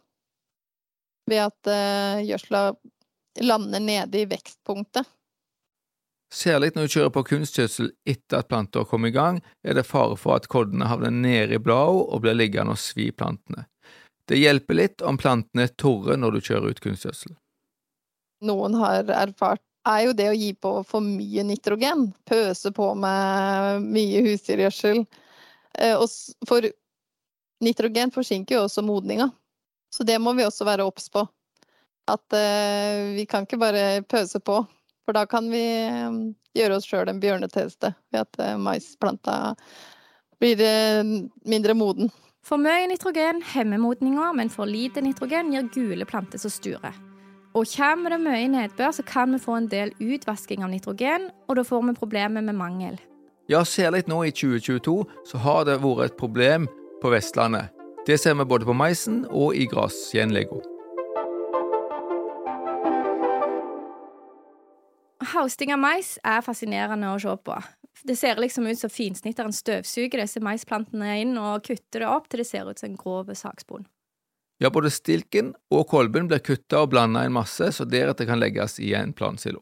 ved 1.30 1.41
at 1.47 1.69
uh, 1.71 2.23
gjødsla 2.23 2.67
lander 3.45 3.82
nede 3.84 4.21
i 4.21 4.28
vekstpunktet. 4.30 5.08
Særlig 6.36 6.71
når 6.75 6.88
du 6.88 6.93
kjører 6.95 7.13
på 7.13 7.23
kunstgjødsel 7.30 7.91
etter 8.10 8.41
at 8.41 8.49
planter 8.49 8.84
har 8.84 8.89
kommet 8.89 9.13
i 9.13 9.15
gang, 9.15 9.39
er 9.63 9.78
det 9.78 9.86
fare 9.88 10.17
for 10.19 10.36
at 10.36 10.49
koddene 10.51 10.89
havner 10.89 11.13
nede 11.13 11.56
i 11.56 11.62
bladene 11.62 12.10
og 12.10 12.23
blir 12.25 12.36
liggende 12.36 12.75
og 12.75 12.82
svi 12.82 13.12
plantene. 13.15 13.67
Det 14.25 14.39
hjelper 14.41 14.80
litt 14.80 15.04
om 15.06 15.19
plantene 15.21 15.67
er 15.67 15.75
tørre 15.78 16.17
når 16.17 16.36
du 16.36 16.47
kjører 16.47 16.73
ut 16.73 16.82
kunstgjødsel. 16.84 17.36
Noen 18.45 18.75
har 18.82 19.08
erfart 19.13 19.63
er 19.85 20.01
jo 20.07 20.15
det 20.17 20.29
å 20.31 20.37
gi 20.37 20.51
på 20.57 20.71
for 20.87 21.03
mye 21.03 21.45
nitrogen. 21.45 22.09
Pøse 22.27 22.71
på 22.75 22.89
med 22.99 23.85
mye 23.85 24.23
husdyrgjødsel. 24.25 25.03
Eh, 25.79 26.05
for 26.47 26.67
nitrogen 27.63 28.13
forsinker 28.15 28.57
jo 28.57 28.65
også 28.65 28.85
modninga. 28.85 29.29
Så 29.93 30.03
det 30.07 30.17
må 30.19 30.33
vi 30.35 30.45
også 30.45 30.67
være 30.67 30.85
obs 30.87 31.07
på. 31.13 31.23
At 32.11 32.35
uh, 32.37 33.15
vi 33.15 33.23
kan 33.25 33.45
ikke 33.47 33.57
bare 33.61 34.03
pøse 34.05 34.41
på. 34.43 34.59
For 35.05 35.15
da 35.15 35.23
kan 35.29 35.47
vi 35.49 35.63
um, 35.89 36.19
gjøre 36.57 36.77
oss 36.77 36.85
sjøl 36.89 37.09
en 37.09 37.21
bjørnetjeneste 37.21 37.93
ved 38.13 38.25
at 38.25 38.59
maisplanta 38.61 39.53
blir 40.41 40.59
mindre 41.47 41.77
moden. 41.77 42.11
For 42.45 42.61
mye 42.61 42.85
nitrogen 42.91 43.41
hemmer 43.55 43.81
modninga, 43.81 44.33
men 44.37 44.51
for 44.53 44.69
lite 44.69 45.01
nitrogen 45.01 45.53
gir 45.53 45.69
gule 45.73 46.05
planter 46.09 46.41
som 46.41 46.53
sturer. 46.53 46.93
Og 47.55 47.63
kommer 47.71 48.11
det 48.11 48.19
mye 48.19 48.47
nedbør, 48.51 48.91
så 48.91 49.03
kan 49.07 49.31
vi 49.31 49.39
få 49.39 49.53
en 49.55 49.69
del 49.71 49.93
utvasking 50.03 50.63
av 50.65 50.73
nitrogen, 50.73 51.29
og 51.47 51.55
da 51.55 51.63
får 51.63 51.85
vi 51.87 51.93
problemer 51.95 52.43
med 52.43 52.57
mangel. 52.59 52.97
Ja, 53.47 53.63
særlig 53.63 54.03
nå 54.11 54.23
i 54.27 54.33
2022 54.35 54.95
så 55.29 55.39
har 55.39 55.63
det 55.63 55.77
vært 55.79 56.09
et 56.09 56.17
problem 56.19 56.67
på 57.01 57.13
Vestlandet. 57.13 57.71
Det 58.07 58.19
ser 58.19 58.35
vi 58.35 58.45
både 58.45 58.67
på 58.67 58.75
maisen 58.75 59.23
og 59.29 59.55
i 59.55 59.69
grasgjenlegga. 59.71 60.59
Hausting 65.31 65.71
av 65.71 65.79
mais 65.79 66.17
er 66.27 66.43
fascinerende 66.43 67.15
å 67.15 67.17
se 67.23 67.39
på. 67.39 67.55
Det 68.03 68.19
ser 68.19 68.35
liksom 68.41 68.67
ut 68.67 68.79
som 68.83 68.91
finsnitteren 68.91 69.55
støvsuger 69.55 70.25
disse 70.25 70.43
maisplantene 70.43 71.21
inn 71.23 71.37
og 71.39 71.63
kutter 71.63 72.03
det 72.03 72.11
opp 72.11 72.27
til 72.27 72.43
det 72.43 72.51
ser 72.51 72.67
ut 72.67 72.83
som 72.83 72.91
en 72.91 72.99
grov 72.99 73.31
saksbond. 73.31 73.87
Ja, 74.63 74.71
både 74.71 74.91
stilken 74.93 75.51
og 75.73 75.87
kolben 75.91 76.29
blir 76.31 76.39
kutta 76.39 76.85
og 76.85 76.93
blanda 76.93 77.25
i 77.25 77.29
en 77.29 77.35
masse, 77.35 77.71
så 77.75 77.87
deretter 77.87 78.27
kan 78.29 78.39
legges 78.39 78.77
i 78.79 78.93
en 78.95 79.11
plansilo. 79.13 79.59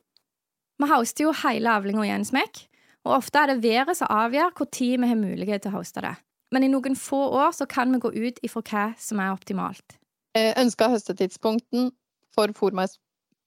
Vi 0.81 0.89
hoster 0.89 1.25
jo 1.27 1.33
hele 1.43 1.71
avlinga 1.71 2.05
i 2.05 2.13
en 2.13 2.25
smekk, 2.27 2.65
og 3.07 3.17
ofte 3.17 3.41
er 3.41 3.53
det 3.53 3.63
været 3.63 3.97
som 3.97 4.11
avgjør 4.13 4.53
tid 4.69 5.01
vi 5.01 5.09
har 5.09 5.19
mulighet 5.19 5.65
til 5.65 5.73
å 5.73 5.79
hoste 5.79 6.03
det. 6.05 6.13
Men 6.53 6.63
i 6.63 6.69
noen 6.69 6.95
få 6.95 7.19
år 7.33 7.51
så 7.57 7.65
kan 7.65 7.91
vi 7.93 8.01
gå 8.03 8.11
ut 8.13 8.39
ifra 8.45 8.61
hva 8.69 8.85
som 9.01 9.19
er 9.19 9.33
optimalt. 9.33 9.97
Eh, 10.37 10.53
Ønska 10.61 10.89
høstetidspunkten 10.89 11.91
for 12.33 12.53
fòrmais 12.57 12.97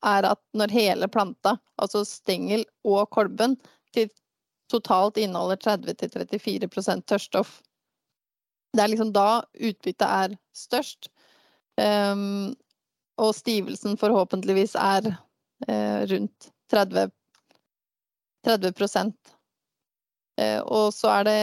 er 0.07 0.27
at 0.27 0.41
når 0.55 0.75
hele 0.75 1.09
planta, 1.09 1.57
altså 1.79 2.05
stengel 2.07 2.65
og 2.85 3.09
kolben, 3.15 3.57
til 3.95 4.11
totalt 4.71 5.19
inneholder 5.23 5.61
30-34% 5.63 7.07
tørrstoff. 7.07 7.61
Det 8.75 8.83
er 8.83 8.91
liksom 8.93 9.13
da 9.15 9.45
utbyttet 9.55 10.07
er 10.07 10.35
størst. 10.55 11.09
Um, 11.77 12.55
og 13.21 13.35
stivelsen 13.37 13.97
forhåpentligvis 14.01 14.75
er 14.81 15.11
uh, 15.13 16.01
rundt 16.09 16.49
30, 16.73 17.11
30 18.45 18.71
uh, 18.73 19.11
eh, 20.41 20.61
Og 20.61 20.95
så 20.95 21.13
er 21.19 21.29
det 21.29 21.43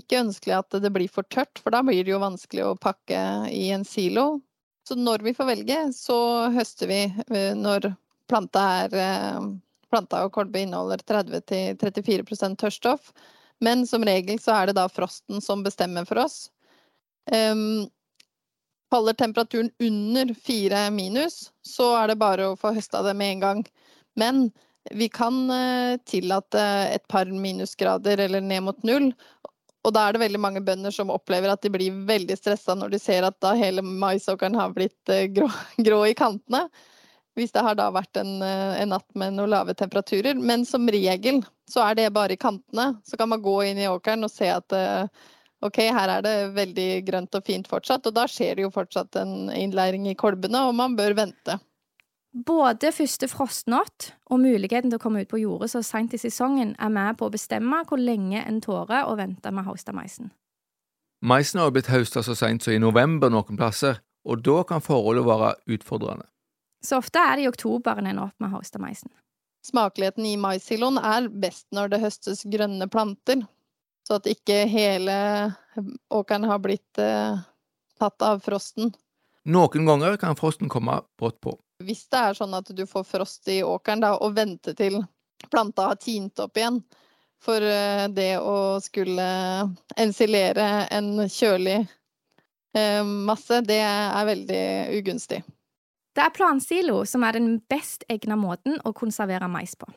ikke 0.00 0.22
ønskelig 0.24 0.56
at 0.58 0.78
det 0.82 0.92
blir 0.92 1.12
for 1.12 1.28
tørt, 1.28 1.60
for 1.60 1.72
da 1.72 1.82
blir 1.84 2.04
det 2.04 2.12
jo 2.14 2.22
vanskelig 2.22 2.64
å 2.66 2.78
pakke 2.80 3.20
i 3.52 3.68
en 3.76 3.84
silo. 3.84 4.40
Så 4.88 4.96
når 4.96 5.24
vi 5.26 5.34
får 5.36 5.50
velge, 5.52 5.78
så 5.96 6.18
høster 6.56 6.92
vi 6.92 7.00
uh, 7.12 7.54
når 7.56 7.92
planta, 8.26 8.66
er, 8.86 9.40
planta 9.92 10.24
og 10.26 10.32
kolbe 10.34 10.64
inneholder 10.64 11.04
30-34% 11.06 12.58
tørrstoff. 12.60 13.12
Men 13.62 13.86
som 13.88 14.04
regel 14.04 14.40
så 14.42 14.56
er 14.56 14.68
det 14.68 14.76
da 14.76 14.88
frosten 14.90 15.40
som 15.40 15.62
bestemmer 15.64 16.04
for 16.08 16.20
oss. 16.26 16.48
Um, 17.32 17.86
Faller 18.90 19.16
temperaturen 19.18 19.70
under 19.82 20.34
fire 20.34 20.90
minus, 20.94 21.48
så 21.62 21.90
er 21.98 22.12
det 22.12 22.20
bare 22.20 22.52
å 22.52 22.58
få 22.58 22.70
høsta 22.76 23.02
det 23.02 23.16
med 23.18 23.36
en 23.36 23.42
gang. 23.42 23.64
Men 24.14 24.46
vi 24.90 25.08
kan 25.08 25.50
eh, 25.50 25.96
tillate 26.06 26.62
et 26.94 27.08
par 27.08 27.26
minusgrader 27.26 28.18
eller 28.18 28.40
ned 28.40 28.62
mot 28.62 28.82
null. 28.86 29.10
Og 29.86 29.94
da 29.94 30.06
er 30.06 30.14
det 30.14 30.22
veldig 30.24 30.40
mange 30.42 30.62
bønder 30.66 30.94
som 30.94 31.12
opplever 31.14 31.50
at 31.52 31.62
de 31.62 31.70
blir 31.70 31.94
veldig 32.08 32.36
stressa 32.38 32.74
når 32.74 32.94
de 32.94 33.00
ser 33.02 33.26
at 33.26 33.38
da 33.42 33.54
hele 33.58 33.84
maisåkeren 33.86 34.58
har 34.58 34.74
blitt 34.74 35.12
eh, 35.12 35.26
grå, 35.30 35.50
grå, 35.88 36.02
i 36.06 36.14
kantene. 36.18 36.66
Hvis 37.36 37.52
det 37.52 37.62
har 37.66 37.76
da 37.76 37.90
vært 37.94 38.16
en, 38.22 38.38
eh, 38.42 38.80
en, 38.82 38.94
natt 38.94 39.08
med 39.18 39.36
noen 39.36 39.52
lave 39.52 39.74
temperaturer. 39.78 40.38
Men 40.38 40.66
som 40.66 40.88
regel 40.90 41.42
så 41.70 41.82
er 41.88 41.98
det 41.98 42.12
bare 42.14 42.34
i 42.34 42.40
kantene. 42.40 42.94
Så 43.04 43.18
kan 43.18 43.30
man 43.34 43.42
gå 43.42 43.60
inn 43.66 43.82
i 43.82 43.90
åkeren 43.90 44.26
og 44.26 44.32
se 44.32 44.50
at 44.54 44.78
ok, 45.64 45.78
her 45.96 46.12
er 46.18 46.24
det 46.26 46.34
veldig 46.56 46.90
grønt 47.06 47.38
og 47.38 47.46
fint 47.46 47.68
fortsatt, 47.70 48.06
og 48.08 48.16
da 48.16 48.26
skjer 48.30 48.58
det 48.58 48.66
jo 48.66 48.74
fortsatt 48.74 49.16
en 49.20 49.48
innlæring 49.54 50.08
i 50.10 50.16
kolbene, 50.18 50.66
og 50.68 50.76
man 50.76 50.96
bør 50.98 51.16
vente. 51.18 51.58
Både 52.36 52.90
første 52.92 53.28
frostnatt 53.32 54.10
og 54.28 54.42
muligheten 54.42 54.90
til 54.90 54.98
å 54.98 55.02
komme 55.02 55.22
ut 55.24 55.30
på 55.30 55.40
jordet 55.40 55.70
så 55.72 55.80
seint 55.86 56.12
i 56.12 56.20
sesongen 56.20 56.74
er 56.76 56.90
med 56.92 57.16
på 57.16 57.30
å 57.30 57.32
bestemme 57.32 57.78
hvor 57.88 58.00
lenge 58.00 58.42
en 58.42 58.60
tårer 58.60 59.08
å 59.08 59.14
vente 59.16 59.52
med 59.54 59.64
haustameisen. 59.64 60.28
Maisen 61.24 61.62
har 61.62 61.72
blitt 61.72 61.88
hausta 61.88 62.20
så 62.22 62.36
seint 62.36 62.62
som 62.62 62.74
i 62.74 62.82
november 62.82 63.32
noen 63.32 63.56
plasser, 63.56 64.02
og 64.28 64.42
da 64.44 64.60
kan 64.68 64.84
forholdet 64.84 65.24
være 65.24 65.54
utfordrende. 65.78 66.26
Så 66.84 67.00
ofte 67.00 67.22
er 67.22 67.38
det 67.38 67.46
i 67.46 67.48
oktober 67.48 67.96
en 67.96 68.10
ender 68.10 68.28
opp 68.28 68.36
med 68.42 68.52
haustameisen. 68.52 69.08
Smakeligheten 69.64 70.26
i 70.28 70.36
maissiloen 70.38 71.00
er 71.00 71.30
best 71.32 71.66
når 71.74 71.94
det 71.94 72.02
høstes 72.04 72.44
grønne 72.52 72.86
planter, 72.92 73.46
så 74.06 74.20
at 74.20 74.28
ikke 74.30 74.62
hele 74.70 75.16
åkeren 76.14 76.46
har 76.46 76.60
blitt 76.62 76.98
eh, 77.02 77.38
tatt 77.98 78.22
av 78.22 78.38
frosten. 78.44 78.92
Noen 79.46 79.86
ganger 79.86 80.16
kan 80.20 80.38
frosten 80.38 80.70
komme 80.70 81.00
brått 81.18 81.40
på. 81.42 81.56
Hvis 81.82 82.06
det 82.10 82.20
er 82.22 82.38
sånn 82.38 82.54
at 82.56 82.70
du 82.70 82.84
får 82.86 83.04
frost 83.06 83.48
i 83.52 83.60
åkeren, 83.66 84.04
da, 84.04 84.14
og 84.22 84.36
venter 84.38 84.76
til 84.78 85.00
planta 85.50 85.90
har 85.90 85.98
tint 86.00 86.38
opp 86.40 86.56
igjen 86.56 86.80
For 87.44 87.60
eh, 87.60 88.06
det 88.14 88.38
å 88.40 88.78
skulle 88.80 89.26
ensilere 89.98 90.86
en 90.94 91.26
kjølig 91.28 91.76
eh, 91.82 93.02
masse, 93.04 93.60
det 93.66 93.82
er 93.82 94.30
veldig 94.30 94.64
ugunstig. 94.96 95.42
Det 96.16 96.24
er 96.24 96.32
plansilo 96.32 97.02
som 97.04 97.26
er 97.28 97.36
den 97.36 97.58
best 97.68 98.06
egna 98.08 98.38
måten 98.40 98.78
å 98.88 98.94
konservere 98.96 99.50
mais 99.52 99.76
på. 99.76 99.90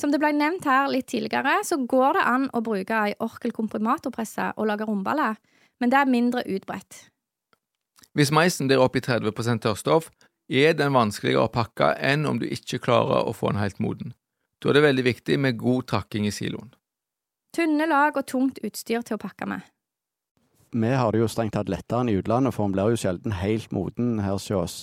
Som 0.00 0.14
det 0.14 0.20
ble 0.22 0.32
nevnt 0.32 0.64
her 0.64 0.88
litt 0.88 1.10
tidligere, 1.12 1.58
så 1.66 1.76
går 1.84 2.16
det 2.16 2.24
an 2.24 2.48
å 2.56 2.62
bruke 2.64 2.96
ei 2.96 3.12
orkelkomprimatorpresse 3.20 4.54
og 4.56 4.70
lage 4.70 4.86
romballer, 4.88 5.36
men 5.80 5.92
det 5.92 5.98
er 6.00 6.08
mindre 6.08 6.44
utbredt. 6.48 7.04
Hvis 8.16 8.32
meisen 8.32 8.70
blir 8.70 8.80
opp 8.80 8.96
i 8.96 9.04
30% 9.04 9.62
tørrstoff, 9.66 10.08
er 10.50 10.72
den 10.74 10.96
vanskeligere 10.96 11.44
å 11.44 11.52
pakke 11.52 11.92
enn 12.00 12.24
om 12.26 12.40
du 12.40 12.48
ikke 12.48 12.80
klarer 12.82 13.28
å 13.28 13.34
få 13.36 13.52
den 13.52 13.60
helt 13.60 13.78
moden. 13.78 14.14
Da 14.60 14.70
er 14.70 14.80
det 14.80 14.86
veldig 14.88 15.04
viktig 15.06 15.36
med 15.40 15.60
god 15.60 15.86
trakking 15.92 16.26
i 16.26 16.32
siloen. 16.34 16.72
Tynne 17.54 17.86
lag 17.90 18.16
og 18.16 18.26
tungt 18.30 18.58
utstyr 18.64 19.04
til 19.06 19.18
å 19.18 19.22
pakke 19.22 19.46
med. 19.52 19.62
Vi 20.70 20.90
har 20.94 21.12
det 21.12 21.22
jo 21.22 21.30
strengt 21.30 21.56
tatt 21.56 21.70
lettere 21.70 22.04
enn 22.04 22.10
i 22.12 22.18
utlandet, 22.18 22.54
for 22.54 22.66
den 22.66 22.76
blir 22.76 22.92
jo 22.92 23.00
sjelden 23.00 23.34
helt 23.34 23.72
moden 23.74 24.20
her 24.22 24.36
hos 24.36 24.50
oss. 24.54 24.76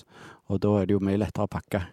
Og 0.51 0.59
da 0.63 0.73
er 0.79 0.87
det 0.87 0.97
jo 0.97 1.03
mye 1.03 1.19
lettere 1.19 1.47
å 1.47 1.51
pakke. 1.51 1.85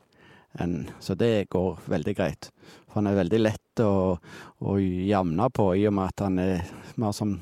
Enn, 0.62 0.88
så 1.02 1.14
det 1.18 1.50
går 1.50 1.78
veldig 1.90 2.14
greit. 2.14 2.50
For 2.94 3.02
han 3.02 3.10
er 3.10 3.16
veldig 3.18 3.38
lett 3.42 3.80
å, 3.82 4.14
å 4.62 4.74
jamne 4.78 5.48
på, 5.50 5.72
i 5.74 5.82
og 5.90 5.96
med 5.96 6.12
at 6.12 6.22
han 6.22 6.38
er 6.38 6.60
mer 7.02 7.14
som 7.16 7.40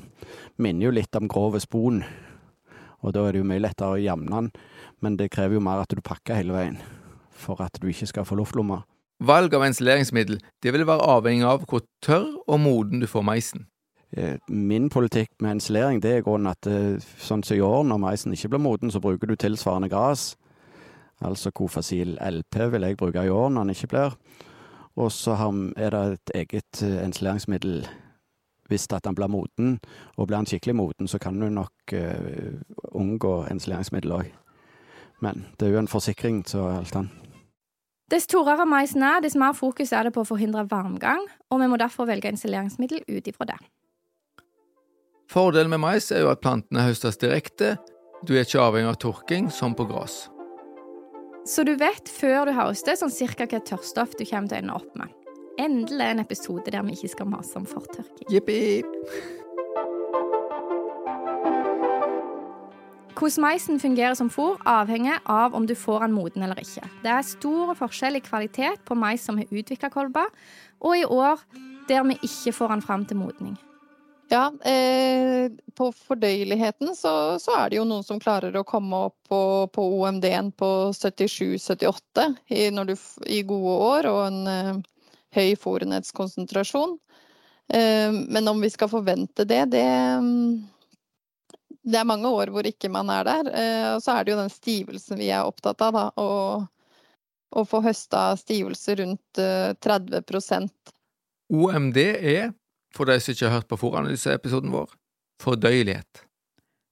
Minner 0.57 0.87
jo 0.87 0.93
litt 0.95 1.13
om 1.19 1.27
grov 1.29 1.59
spon. 1.61 1.99
Og 3.03 3.13
da 3.13 3.27
er 3.27 3.35
det 3.35 3.43
jo 3.43 3.47
mye 3.51 3.61
lettere 3.61 3.93
å 3.93 4.01
jamne 4.01 4.33
han, 4.33 4.49
men 5.05 5.17
det 5.19 5.29
krever 5.33 5.59
jo 5.59 5.63
mer 5.65 5.83
at 5.83 5.93
du 5.93 6.01
pakker 6.01 6.39
hele 6.39 6.55
veien. 6.55 6.79
For 7.37 7.61
at 7.61 7.77
du 7.81 7.85
ikke 7.91 8.09
skal 8.09 8.25
få 8.25 8.37
luftlomme. 8.39 8.79
Valg 9.21 9.53
av 9.53 9.65
ensileringsmiddel 9.67 10.39
det 10.63 10.73
vil 10.73 10.87
være 10.89 11.05
avhengig 11.19 11.45
av 11.45 11.67
hvor 11.69 11.83
tørr 12.01 12.31
og 12.47 12.61
moden 12.63 13.03
du 13.03 13.07
får 13.09 13.25
meisen. 13.27 13.67
Eh, 14.17 14.39
min 14.49 14.89
politikk 14.93 15.29
med 15.41 15.59
ensilering 15.59 16.01
det 16.01 16.17
er 16.17 16.25
grunnen 16.25 16.49
at 16.49 16.69
eh, 16.69 16.97
sånn 17.21 17.45
som 17.45 17.57
i 17.57 17.61
år, 17.65 17.83
når 17.89 18.01
meisen 18.01 18.33
ikke 18.33 18.55
blir 18.55 18.65
moden, 18.65 18.93
så 18.93 19.01
bruker 19.03 19.29
du 19.29 19.37
tilsvarende 19.37 19.91
gras 19.93 20.31
altså 21.23 21.51
Kofasil 21.55 22.17
LP 22.21 22.59
vil 22.73 22.87
jeg 22.87 22.97
bruke 22.99 23.23
i 23.23 23.31
år 23.31 23.49
når 23.49 23.67
den 23.67 23.75
ikke 23.75 23.91
blir. 23.93 24.17
Og 24.95 25.11
så 25.11 25.33
er 25.77 25.89
det 25.89 26.03
et 26.13 26.31
eget 26.35 26.83
eh, 26.85 27.03
ensileringsmiddel 27.05 27.83
hvis 28.71 28.87
at 28.93 29.05
han 29.05 29.15
blir 29.15 29.27
moden. 29.27 29.79
Og 30.17 30.27
blir 30.27 30.37
han 30.37 30.47
skikkelig 30.49 30.75
moden, 30.75 31.07
så 31.07 31.19
kan 31.19 31.39
du 31.39 31.49
nok 31.49 31.93
uh, 31.93 32.55
unngå 32.95 33.33
ensileringsmiddel 33.51 34.15
òg. 34.15 34.31
Men 35.21 35.45
det 35.59 35.67
er 35.67 35.75
jo 35.75 35.83
en 35.83 35.91
forsikring 35.91 36.41
til 36.47 36.63
alt 36.71 36.95
annet. 36.95 37.11
Dess 38.11 38.27
torere 38.27 38.65
maisen 38.65 39.03
er, 39.03 39.21
dess 39.23 39.35
mer 39.39 39.55
fokus 39.57 39.93
er 39.95 40.05
det 40.05 40.13
på 40.13 40.21
å 40.21 40.27
forhindre 40.27 40.65
varmgang, 40.69 41.23
og 41.49 41.61
vi 41.61 41.69
må 41.71 41.79
derfor 41.81 42.05
velge 42.05 42.29
ensileringsmiddel 42.29 43.01
ut 43.07 43.29
ifra 43.31 43.47
det. 43.53 43.57
Fordelen 45.31 45.71
med 45.71 45.81
mais 45.81 46.11
er 46.11 46.21
jo 46.21 46.29
at 46.29 46.43
plantene 46.43 46.83
høstes 46.85 47.17
direkte, 47.17 47.77
du 48.27 48.35
er 48.35 48.45
ikke 48.45 48.61
avhengig 48.61 48.91
av 48.91 48.99
tørking 49.01 49.49
som 49.51 49.73
på 49.75 49.87
gress. 49.89 50.27
Så 51.45 51.65
du 51.67 51.73
vet 51.75 52.07
før 52.07 52.47
du 52.47 52.53
høster 52.55 52.95
sånn 52.95 53.11
cirka 53.11 53.43
hva 53.51 53.59
tørrstoff 53.67 54.13
du 54.15 54.23
kommer 54.23 54.47
til 54.47 54.55
å 54.55 54.61
ende 54.61 54.75
opp 54.77 54.93
med. 54.95 55.11
Endelig 55.59 56.05
en 56.07 56.23
episode 56.23 56.71
der 56.71 56.85
vi 56.87 56.95
ikke 56.95 57.11
skal 57.11 57.27
mase 57.29 57.57
om 57.59 57.65
fortørking. 57.67 58.29
Jippi! 58.31 58.79
Hvordan 63.13 63.43
maisen 63.43 63.79
fungerer 63.79 64.15
som 64.19 64.31
fôr, 64.31 64.55
avhenger 64.67 65.19
av 65.29 65.53
om 65.55 65.67
du 65.67 65.75
får 65.79 66.07
den 66.07 66.15
moden 66.15 66.43
eller 66.43 66.59
ikke. 66.59 66.87
Det 67.03 67.11
er 67.11 67.27
stor 67.27 67.75
forskjell 67.79 68.19
i 68.19 68.23
kvalitet 68.23 68.81
på 68.87 68.97
mais 68.99 69.23
som 69.23 69.37
har 69.39 69.51
utvikla 69.51 69.91
kolber, 69.93 70.31
og 70.79 70.97
i 70.97 71.05
år 71.05 71.43
der 71.91 72.07
vi 72.07 72.17
ikke 72.23 72.55
får 72.55 72.73
den 72.73 72.87
fram 72.87 73.05
til 73.07 73.19
modning. 73.19 73.59
Ja, 74.31 74.47
eh, 74.65 75.51
på 75.75 75.89
fordøyeligheten 75.91 76.95
så, 76.95 77.39
så, 77.39 77.57
er 77.59 77.69
det 77.69 77.77
jo 77.77 77.85
noen 77.85 78.05
som 78.05 78.21
klarer 78.21 78.55
å 78.57 78.65
komme 78.65 79.03
opp 79.09 79.17
på, 79.29 79.41
på 79.73 79.85
OMD-en 79.99 80.51
på 80.57 80.69
77-78 80.95 82.27
i, 82.47 82.67
i, 82.69 83.41
gode 83.45 83.75
år, 83.89 84.09
og 84.09 84.21
en 84.25 84.39
eh, 84.49 84.71
høy 85.37 85.55
fòrenhetskonsentrasjon. 85.59 86.97
Eh, 87.73 88.11
men 88.11 88.47
om 88.47 88.63
vi 88.63 88.71
skal 88.73 88.89
forvente 88.89 89.45
det, 89.49 89.65
det 89.75 89.87
det 91.83 91.99
er 91.99 92.07
mange 92.07 92.29
år 92.31 92.51
hvor 92.53 92.67
ikke 92.67 92.91
man 92.91 93.11
er 93.11 93.27
der. 93.27 93.49
Eh, 93.51 93.87
og 93.95 94.03
så 94.03 94.15
er 94.15 94.23
det 94.23 94.33
jo 94.33 94.39
den 94.39 94.51
stivelsen 94.53 95.19
vi 95.19 95.29
er 95.35 95.47
opptatt 95.47 95.83
av, 95.83 95.97
da. 95.97 96.05
Å, 97.53 97.63
få 97.69 97.83
høsta 97.85 98.31
stivelse 98.39 98.95
rundt 98.97 99.39
30 99.85 100.15
eh, 100.17 100.63
OMD 101.53 101.99
er, 102.01 102.53
for 102.95 103.09
de 103.09 103.17
som 103.19 103.33
ikke 103.33 103.49
har 103.49 103.59
hørt 103.59 103.69
på 103.71 103.79
fòranalyseepisoden 103.81 104.71
vår, 104.73 104.93
fordøyelighet. 105.41 106.23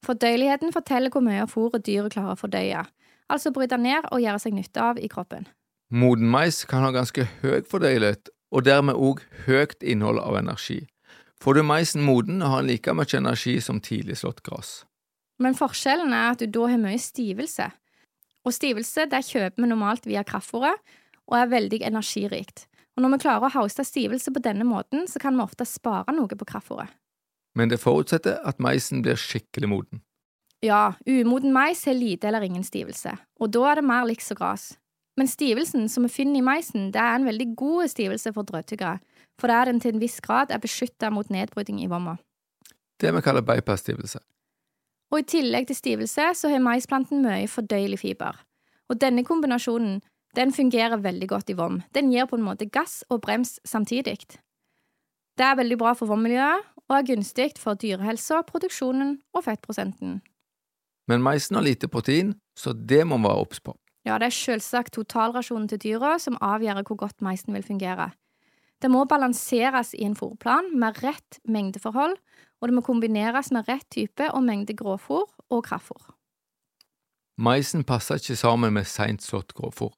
Fordøyeligheten 0.06 0.74
forteller 0.74 1.14
hvor 1.14 1.24
mye 1.26 1.44
av 1.46 1.52
fôret 1.54 1.86
dyret 1.86 2.16
klarer 2.16 2.34
å 2.34 2.42
fordøye, 2.42 2.86
altså 3.30 3.54
bryte 3.54 3.78
ned 3.78 4.08
og 4.10 4.22
gjøre 4.24 4.42
seg 4.42 4.56
nytte 4.58 4.82
av 4.82 5.00
i 5.00 5.10
kroppen. 5.12 5.46
Moden 5.92 6.30
mais 6.32 6.64
kan 6.66 6.86
ha 6.86 6.94
ganske 6.96 7.28
høy 7.42 7.62
fordøyelighet, 7.70 8.32
og 8.52 8.66
dermed 8.66 8.98
òg 9.00 9.22
høyt 9.46 9.84
innhold 9.84 10.20
av 10.20 10.40
energi. 10.40 10.86
Får 11.42 11.58
du 11.58 11.64
maisen 11.66 12.04
moden, 12.06 12.42
har 12.42 12.62
den 12.62 12.72
like 12.72 12.94
mye 12.94 13.18
energi 13.18 13.60
som 13.62 13.82
tidlig 13.82 14.20
slått 14.22 14.44
gress. 14.46 14.84
Men 15.42 15.58
forskjellen 15.58 16.14
er 16.14 16.34
at 16.34 16.42
du 16.42 16.50
da 16.54 16.68
har 16.70 16.82
mye 16.82 17.00
stivelse. 17.02 17.70
Og 18.46 18.54
stivelse 18.54 19.08
det 19.10 19.24
kjøper 19.26 19.62
vi 19.62 19.70
normalt 19.70 20.06
via 20.10 20.24
kraftfôret, 20.28 20.78
og 21.30 21.38
er 21.38 21.50
veldig 21.52 21.82
energirikt. 21.88 22.68
Og 23.02 23.08
når 23.08 23.16
vi 23.16 23.24
klarer 23.24 23.48
å 23.48 23.56
hauste 23.56 23.82
stivelse 23.82 24.30
på 24.30 24.44
denne 24.46 24.66
måten, 24.68 25.08
så 25.10 25.18
kan 25.18 25.34
vi 25.34 25.42
ofte 25.42 25.66
spare 25.66 26.14
noe 26.14 26.30
på 26.38 26.46
kraftfôret. 26.46 26.92
Men 27.58 27.72
det 27.72 27.82
forutsetter 27.82 28.38
at 28.46 28.62
maisen 28.62 29.02
blir 29.02 29.18
skikkelig 29.18 29.70
moden. 29.72 30.04
Ja, 30.62 30.94
umoden 31.10 31.50
mais 31.50 31.82
har 31.90 31.98
lite 31.98 32.30
eller 32.30 32.46
ingen 32.46 32.64
stivelse, 32.64 33.16
og 33.42 33.50
da 33.50 33.64
er 33.72 33.82
det 33.82 33.88
mer 33.90 34.06
liks 34.06 34.30
og 34.32 34.38
gras. 34.38 34.68
Men 35.18 35.28
stivelsen 35.28 35.90
som 35.90 36.06
vi 36.06 36.14
finner 36.14 36.40
i 36.40 36.46
maisen, 36.46 36.92
det 36.94 37.02
er 37.02 37.18
en 37.18 37.26
veldig 37.26 37.48
god 37.58 37.90
stivelse 37.90 38.32
for 38.36 38.46
drøvtyggere, 38.46 39.00
for 39.42 39.50
der 39.50 39.66
den 39.66 39.82
til 39.82 39.96
en 39.96 40.04
viss 40.04 40.20
grad 40.22 40.54
er 40.54 40.62
beskytta 40.62 41.10
mot 41.10 41.34
nedbryting 41.34 41.82
i 41.82 41.90
vomma. 41.90 42.20
Det 43.02 43.10
vi 43.16 43.26
kaller 43.26 43.42
bypass-stivelse. 43.42 44.22
Og 45.12 45.20
i 45.20 45.28
tillegg 45.28 45.68
til 45.68 45.76
stivelse 45.76 46.30
så 46.38 46.54
har 46.54 46.62
maisplanten 46.62 47.26
mye 47.26 47.50
fordøyelig 47.50 48.00
fiber. 48.06 48.38
Og 48.94 49.02
denne 49.02 49.26
kombinasjonen 49.26 50.04
den 50.36 50.54
fungerer 50.54 51.02
veldig 51.02 51.28
godt 51.30 51.50
i 51.52 51.58
vom. 51.58 51.82
Den 51.96 52.12
gir 52.12 52.28
på 52.30 52.38
en 52.40 52.46
måte 52.46 52.70
gass 52.70 53.04
og 53.10 53.22
brems 53.26 53.60
samtidig. 53.66 54.18
Det 55.38 55.46
er 55.48 55.58
veldig 55.60 55.78
bra 55.80 55.94
for 55.98 56.12
vommiljøet 56.12 56.68
og 56.88 56.98
er 56.98 57.08
gunstig 57.08 57.54
for 57.60 57.80
dyrehelsa, 57.80 58.42
produksjonen 58.48 59.18
og 59.34 59.46
fettprosenten. 59.48 60.20
Men 61.08 61.24
maisen 61.24 61.56
har 61.58 61.66
lite 61.66 61.88
protein, 61.88 62.36
så 62.56 62.74
det 62.74 63.06
må 63.08 63.18
man 63.18 63.32
være 63.32 63.46
obs 63.46 63.60
på. 63.64 63.76
Ja, 64.06 64.18
det 64.18 64.32
er 64.32 64.36
selvsagt 64.36 64.96
totalrasjonen 64.98 65.68
til 65.70 65.82
dyra 65.82 66.18
som 66.20 66.40
avgjør 66.42 66.82
hvor 66.88 67.00
godt 67.06 67.22
maisen 67.22 67.54
vil 67.54 67.66
fungere. 67.66 68.12
Det 68.82 68.90
må 68.90 69.04
balanseres 69.06 69.94
i 69.94 70.08
en 70.08 70.18
fôrplan 70.18 70.72
med 70.74 71.04
rett 71.04 71.38
mengdeforhold, 71.46 72.16
og 72.62 72.68
det 72.68 72.76
må 72.76 72.82
kombineres 72.82 73.52
med 73.54 73.70
rett 73.70 73.86
type 73.94 74.32
og 74.34 74.44
mengde 74.44 74.74
grovfôr 74.78 75.28
og 75.50 75.68
kraftfôr. 75.68 76.16
Maisen 77.38 77.84
passer 77.84 78.18
ikke 78.18 78.36
sammen 78.36 78.74
med 78.74 78.90
seint 78.90 79.22
slått 79.22 79.54
grovfôr. 79.58 79.94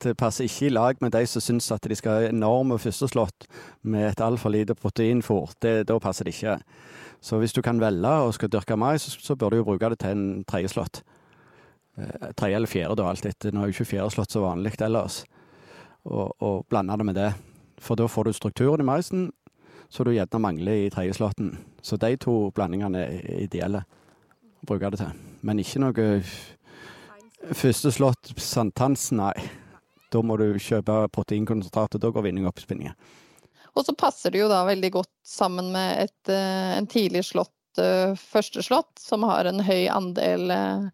Det 0.00 0.16
passer 0.16 0.46
ikke 0.48 0.66
i 0.66 0.72
lag 0.72 1.00
med 1.04 1.12
de 1.12 1.26
som 1.28 1.42
syns 1.44 1.68
at 1.74 1.84
de 1.84 1.96
skal 1.98 2.16
ha 2.16 2.28
enorme 2.30 2.78
førsteslått 2.80 3.46
med 3.82 4.08
et 4.08 4.22
altfor 4.24 4.52
lite 4.54 4.76
proteinfôr. 4.78 5.52
Da 5.60 5.98
passer 6.00 6.24
det 6.24 6.34
ikke. 6.34 6.56
Så 7.20 7.36
hvis 7.36 7.52
du 7.52 7.60
kan 7.62 7.80
velge 7.80 8.08
og 8.08 8.32
skal 8.34 8.48
dyrke 8.48 8.78
mais, 8.80 9.04
så 9.04 9.36
bør 9.36 9.50
du 9.50 9.56
jo 9.60 9.66
bruke 9.68 9.90
det 9.92 9.98
til 10.00 10.16
en 10.16 10.44
tredjeslått. 10.48 11.02
Eh, 12.00 12.30
tredje 12.32 12.56
eller 12.56 12.70
fjerde, 12.70 12.96
da, 12.96 13.10
alt 13.10 13.26
etter. 13.28 13.52
Nå 13.52 13.60
er 13.60 13.68
jo 13.68 13.76
ikke 13.76 13.90
fjerdeslått 13.92 14.32
så 14.32 14.44
vanlig 14.44 14.72
ellers. 14.80 15.24
Og, 16.08 16.32
og 16.40 16.64
blande 16.70 16.96
det 16.96 17.06
med 17.06 17.18
det. 17.20 17.32
For 17.80 18.00
da 18.00 18.08
får 18.08 18.24
du 18.24 18.32
strukturen 18.32 18.80
i 18.80 18.88
maisen 18.88 19.28
som 19.90 20.06
du 20.06 20.14
gjerne 20.14 20.40
mangler 20.40 20.86
i 20.86 20.90
tredjeslåtten. 20.92 21.58
Så 21.82 21.98
de 22.00 22.14
to 22.16 22.50
blandingene 22.56 23.04
er 23.04 23.44
ideelle 23.44 23.84
å 24.62 24.68
bruke 24.68 24.92
det 24.92 25.02
til. 25.02 25.24
Men 25.42 25.60
ikke 25.60 25.82
noe 25.82 26.08
første 27.56 27.92
slått 27.92 28.32
sankthans, 28.40 29.10
nei. 29.16 29.34
Da 30.10 30.22
må 30.26 30.36
du 30.40 30.46
kjøpe 30.58 31.04
proteinkonsentrat, 31.14 31.96
og 31.96 32.02
da 32.02 32.12
går 32.14 32.26
vinning 32.26 32.48
opp 32.50 32.58
i 32.58 32.64
spinninga. 32.66 32.94
Og 33.78 33.86
så 33.86 33.94
passer 33.94 34.34
det 34.34 34.42
jo 34.42 34.50
da 34.50 34.64
veldig 34.66 34.90
godt 34.96 35.12
sammen 35.26 35.70
med 35.74 36.06
et, 36.06 36.32
eh, 36.32 36.72
en 36.76 36.88
tidlig 36.90 37.22
slått 37.28 37.78
uh, 37.78 38.16
førsteslått, 38.18 38.98
som 38.98 39.22
har 39.30 39.46
en 39.46 39.62
høy 39.62 39.86
andel 39.94 40.50
uh, 40.50 40.88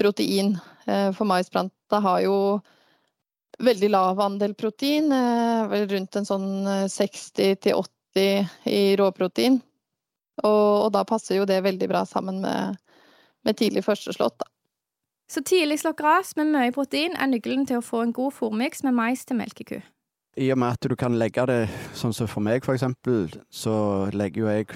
protein. 0.00 0.56
For 0.84 1.24
maisplanta 1.24 1.96
har 2.04 2.18
jo 2.26 2.34
veldig 3.58 3.90
lav 3.90 4.20
andel 4.20 4.54
protein, 4.54 5.12
eh, 5.12 5.86
rundt 5.86 6.16
en 6.16 6.26
sånn 6.26 6.48
60-80 6.88 7.84
eh, 8.14 8.48
i 8.64 8.96
råprotein. 8.96 9.60
Og, 10.42 10.84
og, 10.84 10.88
da 10.92 11.04
passer 11.06 11.38
jo 11.38 11.46
det 11.46 11.62
veldig 11.62 11.88
bra 11.90 12.04
sammen 12.06 12.40
med, 12.42 12.80
med 13.46 13.58
tidlig 13.58 13.84
førsteslått, 13.86 14.38
da. 14.40 14.50
Så 15.28 15.40
tidlig 15.40 15.80
slått 15.80 15.96
gress 15.96 16.34
med 16.36 16.52
mye 16.52 16.72
protein 16.74 17.16
er 17.16 17.30
nøkkelen 17.30 17.64
til 17.66 17.80
å 17.80 17.84
få 17.84 18.02
en 18.04 18.12
god 18.12 18.34
fôrmiks 18.36 18.84
med 18.84 18.96
mais 18.96 19.24
til 19.24 19.38
melkeku. 19.40 19.80
I 20.36 20.50
og 20.52 20.58
med 20.58 20.74
at 20.74 20.88
du 20.90 20.96
kan 20.98 21.14
legge 21.16 21.46
det 21.46 21.60
sånn 21.94 22.12
som 22.12 22.28
for 22.28 22.42
meg, 22.42 22.64
for 22.66 22.74
eksempel, 22.74 23.30
så 23.50 24.10
legger 24.12 24.42
jo 24.42 24.50
jeg 24.50 24.66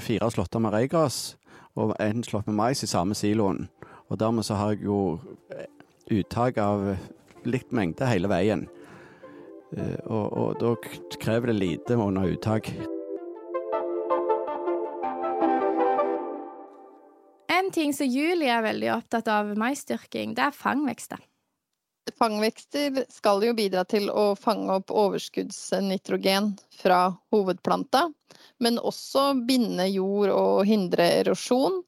fire 0.00 0.30
slåtter 0.32 0.62
med 0.62 0.72
reigras 0.72 1.36
og 1.76 1.92
en 2.00 2.24
slått 2.24 2.48
med 2.48 2.56
mais 2.56 2.82
i 2.82 2.88
samme 2.90 3.14
siloen. 3.18 3.68
Og 4.08 4.18
dermed 4.20 4.46
så 4.46 4.56
har 4.58 4.74
jeg 4.74 4.86
jo 4.88 5.18
uttak 6.12 6.58
av 6.58 6.94
likt 7.44 7.72
mengde 7.72 8.08
hele 8.08 8.30
veien. 8.30 8.66
Eh, 9.76 9.98
og, 10.06 10.26
og 10.32 10.58
da 10.60 10.74
krever 11.20 11.52
det 11.52 11.60
lite 11.60 11.98
under 11.98 12.28
uttak. 12.30 12.70
Ting 17.74 17.94
som 17.94 18.06
Julie 18.06 18.50
er 18.54 18.64
veldig 18.64 18.90
opptatt 18.94 19.28
av 19.30 19.54
maisdyrking, 19.58 20.34
det 20.36 20.48
er 20.48 20.56
fangvekster. 20.56 21.22
Fangvekster 22.18 23.00
skal 23.10 23.42
jo 23.46 23.54
bidra 23.56 23.84
til 23.88 24.10
å 24.12 24.34
fange 24.36 24.76
opp 24.76 24.92
overskuddsnitrogen 24.92 26.52
fra 26.76 27.14
hovedplanta, 27.32 28.06
men 28.62 28.78
også 28.78 29.32
binde 29.48 29.86
jord 29.88 30.30
og 30.34 30.64
hindre 30.68 31.06
erosjon. 31.22 31.80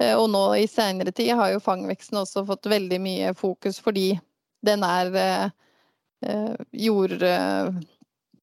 Eh, 0.00 0.16
og 0.18 0.28
nå 0.34 0.42
i 0.58 0.66
senere 0.70 1.14
tid 1.14 1.32
har 1.38 1.54
jo 1.54 1.62
fangveksten 1.62 2.20
også 2.20 2.44
fått 2.50 2.68
veldig 2.70 2.98
mye 3.02 3.32
fokus 3.38 3.80
fordi 3.82 4.12
den 4.66 4.84
er 4.86 5.16
eh, 5.22 5.48
eh, 6.26 6.60
jord... 6.88 7.16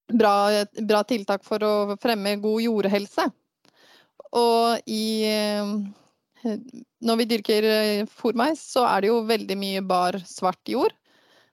Bra, 0.07 0.63
bra, 0.87 1.01
tiltak 1.03 1.41
for 1.43 1.59
å 1.67 1.95
fremme 1.99 2.37
god 2.39 2.61
jordhelse. 2.63 3.25
Og 4.39 4.87
i 4.87 5.27
Når 6.43 7.19
vi 7.19 7.27
dyrker 7.31 7.65
fòrmeis, 8.11 8.61
så 8.73 8.85
er 8.87 9.03
det 9.03 9.11
jo 9.11 9.23
veldig 9.27 9.57
mye 9.59 9.83
bar, 9.85 10.19
svart 10.27 10.61
jord. 10.69 10.93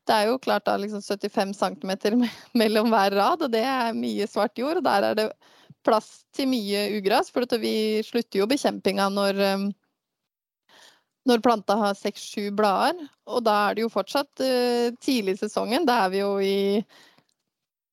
Det 0.05 0.13
er 0.13 0.29
jo 0.29 0.41
klart 0.43 0.67
da 0.69 0.77
liksom 0.77 1.01
75 1.01 1.55
cm 1.57 1.93
mellom 2.61 2.91
hver 2.93 3.17
rad, 3.17 3.47
og 3.47 3.53
det 3.53 3.63
er 3.65 3.97
mye 3.97 4.29
svart 4.29 4.59
jord. 4.61 4.83
Og 4.83 4.85
der 4.85 5.09
er 5.11 5.17
det 5.21 5.31
plass 5.85 6.25
til 6.37 6.51
mye 6.53 6.91
ugras, 6.99 7.33
for 7.33 7.49
vi 7.61 8.03
slutter 8.05 8.43
jo 8.43 8.51
bekjempinga 8.51 9.09
når 9.13 9.41
når 11.29 11.41
planta 11.45 11.77
har 11.81 11.97
seks-sju 11.97 12.51
blader. 12.57 12.99
Og 13.31 13.45
da 13.47 13.57
er 13.69 13.77
det 13.77 13.85
jo 13.85 13.93
fortsatt 13.93 14.45
uh, 14.45 14.93
tidlig 15.01 15.39
i 15.39 15.43
sesongen. 15.45 15.87
Da 15.89 16.05
er 16.05 16.13
vi 16.13 16.21
jo 16.21 16.33
i 16.45 16.57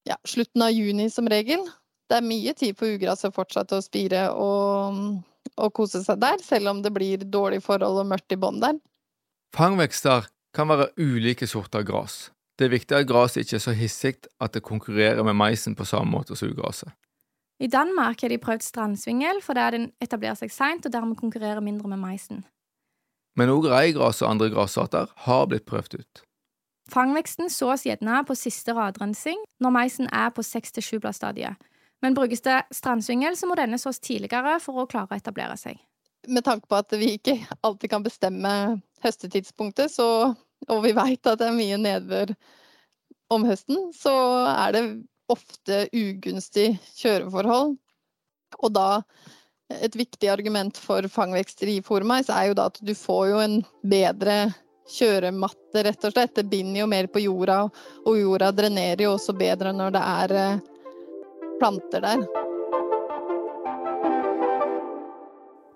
ja, 0.08 0.18
slutten 0.28 0.66
av 0.66 0.74
juni 0.76 1.08
som 1.14 1.30
regel. 1.32 1.64
Det 2.12 2.20
er 2.20 2.28
mye 2.28 2.54
tid 2.58 2.76
for 2.80 2.92
ugras 2.92 3.24
å 3.28 3.32
fortsette 3.32 3.78
å 3.78 3.86
spire 3.86 4.26
og, 4.36 5.22
og, 5.58 5.74
kose 5.78 6.04
seg 6.04 6.22
der, 6.22 6.40
selv 6.44 6.72
om 6.72 6.82
det 6.84 6.94
blir 6.96 7.24
dårlig 7.24 7.62
forhold 7.66 8.04
og 8.04 8.10
mørkt 8.12 8.36
i 8.36 8.40
bånn 8.40 8.62
der. 8.64 8.78
Fangvekster 9.56 10.30
kan 10.56 10.72
være 10.72 10.92
ulike 11.00 11.48
sorter 11.48 11.84
gras. 11.88 12.30
Det 12.60 12.68
er 12.68 12.76
viktig 12.76 12.98
at 12.98 13.08
gresset 13.10 13.46
ikke 13.46 13.58
er 13.58 13.64
så 13.64 13.76
hissig 13.76 14.16
at 14.40 14.54
det 14.54 14.64
konkurrerer 14.64 15.24
med 15.26 15.38
maisen 15.40 15.76
på 15.76 15.88
samme 15.88 16.12
måte 16.14 16.36
som 16.38 16.52
ugraset. 16.52 16.92
I 17.62 17.68
Danmark 17.68 18.22
har 18.22 18.30
de 18.30 18.40
prøvd 18.42 18.64
strandsvingel 18.66 19.42
fordi 19.46 19.68
den 19.76 19.92
etablerer 20.02 20.38
seg 20.40 20.52
seint 20.54 20.86
og 20.86 20.94
dermed 20.94 21.20
konkurrerer 21.20 21.62
mindre 21.62 21.90
med 21.92 22.02
maisen. 22.02 22.44
Men 23.38 23.52
òg 23.54 23.70
reigras 23.72 24.22
og 24.22 24.32
andre 24.34 24.50
grasarter 24.52 25.12
har 25.26 25.48
blitt 25.48 25.68
prøvd 25.70 26.00
ut. 26.02 26.24
Fangveksten 26.92 27.52
sås 27.54 27.86
gjerne 27.86 28.24
på 28.28 28.36
siste 28.36 28.74
radrensing 28.76 29.40
når 29.64 29.76
maisen 29.78 30.10
er 30.12 30.34
på 30.36 30.44
6-7 30.44 31.00
bladsstadiet, 31.00 31.56
men 32.02 32.18
brukes 32.18 32.42
det 32.46 32.64
strandsvingel, 32.74 33.38
så 33.38 33.50
må 33.50 33.58
denne 33.60 33.80
sås 33.82 34.02
tidligere 34.02 34.58
for 34.64 34.84
å 34.84 34.88
klare 34.90 35.14
å 35.14 35.20
etablere 35.20 35.58
seg. 35.60 35.80
Med 36.30 36.46
tanke 36.46 36.70
på 36.70 36.78
at 36.78 36.94
vi 36.98 37.16
ikke 37.18 37.38
alltid 37.66 37.94
kan 37.94 38.06
bestemme 38.06 38.54
høstetidspunktet, 39.02 39.94
så, 39.94 40.08
og 40.68 40.84
vi 40.86 40.94
veit 40.98 41.26
at 41.26 41.42
det 41.42 41.50
er 41.50 41.58
mye 41.58 41.80
nedbør 41.82 42.34
om 43.34 43.46
høsten, 43.48 43.90
så 43.96 44.14
er 44.52 44.76
det 44.76 44.84
ofte 45.32 45.86
ugunstig 45.96 46.74
kjøreforhold. 47.00 47.78
Og 48.62 48.74
da 48.76 48.90
et 49.72 49.96
viktig 49.96 50.28
argument 50.28 50.78
for 50.78 51.06
fangvekster 51.08 51.70
i 51.72 51.80
fòrmais 51.86 52.30
er 52.34 52.50
jo 52.50 52.58
da 52.58 52.68
at 52.72 52.82
du 52.84 52.92
får 52.98 53.24
jo 53.30 53.40
en 53.40 53.56
bedre 53.88 54.36
kjørematte, 54.92 55.86
rett 55.86 56.04
og 56.08 56.14
slett. 56.14 56.36
Det 56.36 56.50
binder 56.52 56.82
jo 56.82 56.90
mer 56.92 57.08
på 57.08 57.24
jorda, 57.24 57.64
og 58.04 58.20
jorda 58.20 58.52
drenerer 58.56 59.06
jo 59.06 59.16
også 59.16 59.36
bedre 59.38 59.72
når 59.76 59.96
det 59.96 60.04
er 60.04 60.36
eh, 60.42 60.71
planter 61.62 62.02
der. 62.04 62.26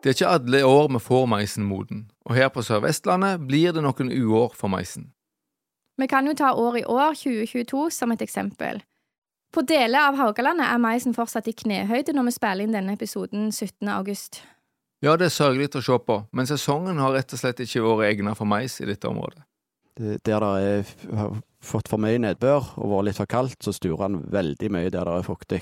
Det 0.04 0.12
er 0.12 0.17
ikke 0.19 0.30
alle 0.36 0.60
år 0.65 0.89
vi 0.93 1.00
får 1.02 1.26
maisen 1.32 1.65
moden, 1.65 2.04
og 2.30 2.36
her 2.38 2.50
på 2.54 2.62
Sør-Vestlandet 2.62 3.41
blir 3.50 3.74
det 3.74 3.82
noen 3.82 4.12
uår 4.13 4.52
for 4.58 4.69
maisen. 4.69 5.08
Vi 5.98 6.08
kan 6.12 6.28
jo 6.28 6.36
ta 6.38 6.52
år 6.54 6.78
i 6.82 6.84
år, 6.86 7.15
2022, 7.17 7.88
som 7.95 8.12
et 8.13 8.21
eksempel. 8.21 8.82
På 9.56 9.63
deler 9.63 10.10
av 10.10 10.17
Haugalandet 10.19 10.67
er 10.67 10.82
maisen 10.84 11.15
fortsatt 11.15 11.48
i 11.48 11.56
knehøyde 11.56 12.13
når 12.13 12.28
vi 12.28 12.34
spiller 12.36 12.65
inn 12.67 12.76
denne 12.76 12.93
episoden 12.98 13.48
17. 13.56 13.88
august. 13.95 14.41
Ja, 15.02 15.15
det 15.17 15.30
er 15.30 15.34
sørgelig 15.34 15.69
å 15.80 15.82
se 15.86 15.98
på, 16.06 16.19
men 16.36 16.50
sesongen 16.50 17.00
har 17.02 17.15
rett 17.15 17.34
og 17.34 17.39
slett 17.41 17.62
ikke 17.63 17.82
vært 17.86 18.12
egnet 18.12 18.38
for 18.38 18.45
mais 18.50 18.76
i 18.84 18.88
dette 18.89 19.08
området. 19.10 19.41
Det- 19.95 20.21
Der 20.26 20.39
det 20.39 20.86
er, 21.15 21.41
fått 21.67 21.89
for 21.91 22.01
mye 22.01 22.19
nedbør 22.21 22.75
og 22.78 22.91
vært 22.91 23.10
litt 23.10 23.19
for 23.19 23.30
kaldt, 23.30 23.58
så 23.63 23.73
sturer 23.75 24.06
han 24.06 24.21
veldig 24.34 24.69
mye 24.73 24.91
der 24.93 25.08
det 25.08 25.17
er 25.17 25.28
fuktig. 25.28 25.62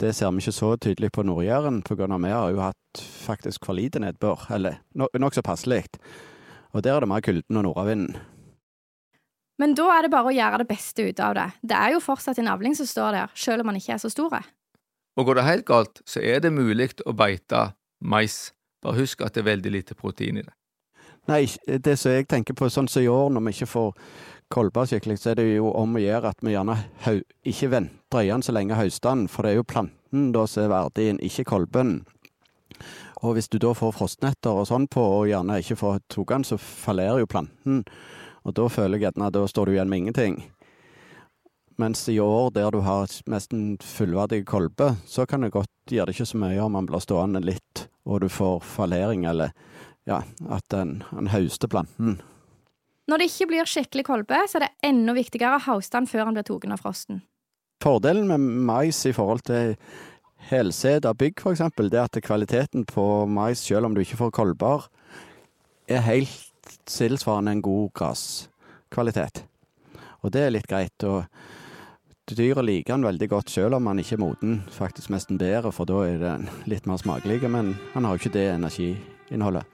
Det 0.00 0.10
ser 0.16 0.32
vi 0.34 0.42
ikke 0.42 0.54
så 0.56 0.72
tydelig 0.76 1.12
på 1.14 1.22
Nord-Jæren, 1.22 1.82
pga. 1.86 2.06
vi 2.18 2.30
har 2.30 2.50
jo 2.50 2.62
hatt 2.64 3.02
faktisk 3.24 3.66
for 3.66 3.78
lite 3.78 4.02
nedbør, 4.02 4.46
eller 4.50 4.80
no, 4.94 5.06
nokså 5.14 5.42
passelig. 5.42 5.84
Og 6.74 6.82
der 6.82 6.96
er 6.96 7.00
det 7.00 7.08
mer 7.08 7.22
kulden 7.22 7.56
og 7.56 7.62
nordavinden. 7.68 8.16
Men 9.58 9.76
da 9.78 9.86
er 9.94 10.02
det 10.02 10.10
bare 10.10 10.32
å 10.32 10.34
gjøre 10.34 10.64
det 10.64 10.66
beste 10.66 11.06
ut 11.06 11.20
av 11.22 11.36
det. 11.38 11.46
Det 11.62 11.78
er 11.78 11.94
jo 11.94 12.02
fortsatt 12.02 12.40
en 12.42 12.50
avling 12.50 12.74
som 12.74 12.88
står 12.90 13.14
der, 13.14 13.38
selv 13.38 13.62
om 13.62 13.70
man 13.70 13.78
ikke 13.78 13.94
er 13.94 14.02
så 14.02 14.10
store. 14.10 14.42
Og 15.14 15.28
går 15.28 15.38
det 15.38 15.46
helt 15.46 15.66
galt, 15.68 16.02
så 16.10 16.18
er 16.18 16.42
det 16.42 16.50
mulig 16.50 16.90
å 17.06 17.14
beite 17.14 17.68
mais. 18.02 18.50
Bare 18.82 18.98
husk 18.98 19.22
at 19.22 19.36
det 19.36 19.44
er 19.44 19.52
veldig 19.52 19.70
lite 19.76 19.94
protein 19.94 20.42
i 20.42 20.42
det. 20.42 20.54
Nei, 21.30 21.46
det 21.64 21.94
som 21.96 22.12
jeg 22.12 22.26
tenker 22.28 22.56
på, 22.58 22.66
sånn 22.68 22.90
som 22.90 23.00
i 23.00 23.08
år, 23.08 23.30
når 23.32 23.46
vi 23.46 23.54
ikke 23.54 23.70
får 23.70 23.94
kolber 24.52 24.88
skikkelig, 24.88 25.18
så 25.20 25.32
er 25.32 25.40
det 25.40 25.46
jo 25.56 25.70
om 25.74 25.96
å 25.96 26.02
gjøre 26.02 26.30
at 26.30 26.42
vi 26.44 26.54
gjerne 26.54 26.76
ikke 27.46 27.70
venter 27.72 28.24
igjen 28.24 28.44
så 28.44 28.54
lenge 28.54 28.78
høstene, 28.78 29.28
for 29.30 29.44
det 29.44 29.54
er 29.54 29.60
jo 29.60 29.68
planten 29.68 30.32
da 30.34 30.44
som 30.50 30.66
er 30.66 30.72
verdien, 30.72 31.20
ikke 31.22 31.46
kolben. 31.48 31.96
Og 33.24 33.36
hvis 33.36 33.48
du 33.48 33.58
da 33.62 33.72
får 33.76 33.94
frostnetter 33.96 34.52
og 34.52 34.68
sånn 34.68 34.86
på, 34.90 35.00
og 35.00 35.28
gjerne 35.30 35.60
ikke 35.62 35.78
får 35.80 36.02
tatt 36.12 36.28
den, 36.34 36.44
så 36.44 36.58
fallerer 36.60 37.22
jo 37.22 37.30
planten. 37.30 37.84
Og 38.44 38.56
da 38.56 38.66
føler 38.68 38.98
jeg 38.98 39.08
gjerne 39.08 39.30
da 39.32 39.46
står 39.48 39.66
du 39.70 39.76
igjen 39.76 39.90
med 39.90 40.02
ingenting. 40.02 40.36
Mens 41.80 42.04
i 42.12 42.20
år, 42.22 42.52
der 42.54 42.70
du 42.70 42.84
har 42.86 43.10
nesten 43.26 43.78
fullverdig 43.82 44.44
kolbe, 44.46 44.92
så 45.10 45.24
kan 45.26 45.42
det 45.42 45.54
godt 45.56 45.72
gjøre 45.90 46.12
det 46.12 46.14
ikke 46.14 46.28
så 46.30 46.38
mye 46.38 46.60
om 46.62 46.76
man 46.76 46.86
blir 46.86 47.02
stående 47.02 47.42
litt, 47.42 47.88
og 48.06 48.22
du 48.22 48.28
får 48.30 48.60
fallering, 48.62 49.24
eller 49.26 49.50
ja, 50.06 50.20
at 50.52 50.76
en, 50.76 51.00
en 51.16 51.32
hauster 51.32 51.72
planten. 51.72 52.20
Når 53.10 53.20
det 53.20 53.28
ikke 53.28 53.50
blir 53.50 53.68
skikkelig 53.68 54.04
kolbe, 54.06 54.38
så 54.48 54.58
er 54.58 54.66
det 54.66 54.88
enda 54.88 55.12
viktigere 55.16 55.58
å 55.58 55.64
hauste 55.66 55.98
den 55.98 56.08
før 56.08 56.28
den 56.28 56.38
blir 56.38 56.46
tatt 56.48 56.72
av 56.72 56.80
frosten. 56.80 57.22
Fordelen 57.84 58.30
med 58.30 58.40
mais 58.40 59.02
i 59.04 59.12
forhold 59.12 59.44
til 59.44 59.74
helsæd 60.48 61.08
av 61.08 61.18
bygg, 61.20 61.42
f.eks., 61.42 61.64
det 61.76 61.98
er 61.98 62.06
at 62.06 62.20
kvaliteten 62.24 62.86
på 62.88 63.04
mais, 63.28 63.60
selv 63.60 63.90
om 63.90 63.96
du 63.96 64.00
ikke 64.00 64.20
får 64.22 64.32
kolber, 64.38 64.88
er 65.88 66.04
helt 66.06 66.78
tilsvarende 66.88 67.58
en 67.58 67.64
god 67.64 67.92
graskvalitet. 68.00 69.44
Og 70.24 70.32
det 70.32 70.46
er 70.46 70.54
litt 70.54 70.68
greit. 70.70 71.04
og 71.04 71.24
Dyret 72.24 72.64
liker 72.64 72.94
den 72.94 73.04
veldig 73.04 73.28
godt, 73.28 73.52
selv 73.52 73.76
om 73.76 73.90
den 73.90 74.00
ikke 74.00 74.16
er 74.16 74.24
moden. 74.24 74.58
Faktisk 74.72 75.12
nesten 75.12 75.36
bedre, 75.40 75.72
for 75.76 75.84
da 75.84 76.06
er 76.08 76.16
den 76.22 76.48
litt 76.64 76.88
mer 76.88 76.96
smakelig, 76.96 77.42
men 77.52 77.74
han 77.92 78.08
har 78.08 78.16
jo 78.16 78.24
ikke 78.24 78.36
det 78.38 78.48
energiinnholdet. 78.54 79.73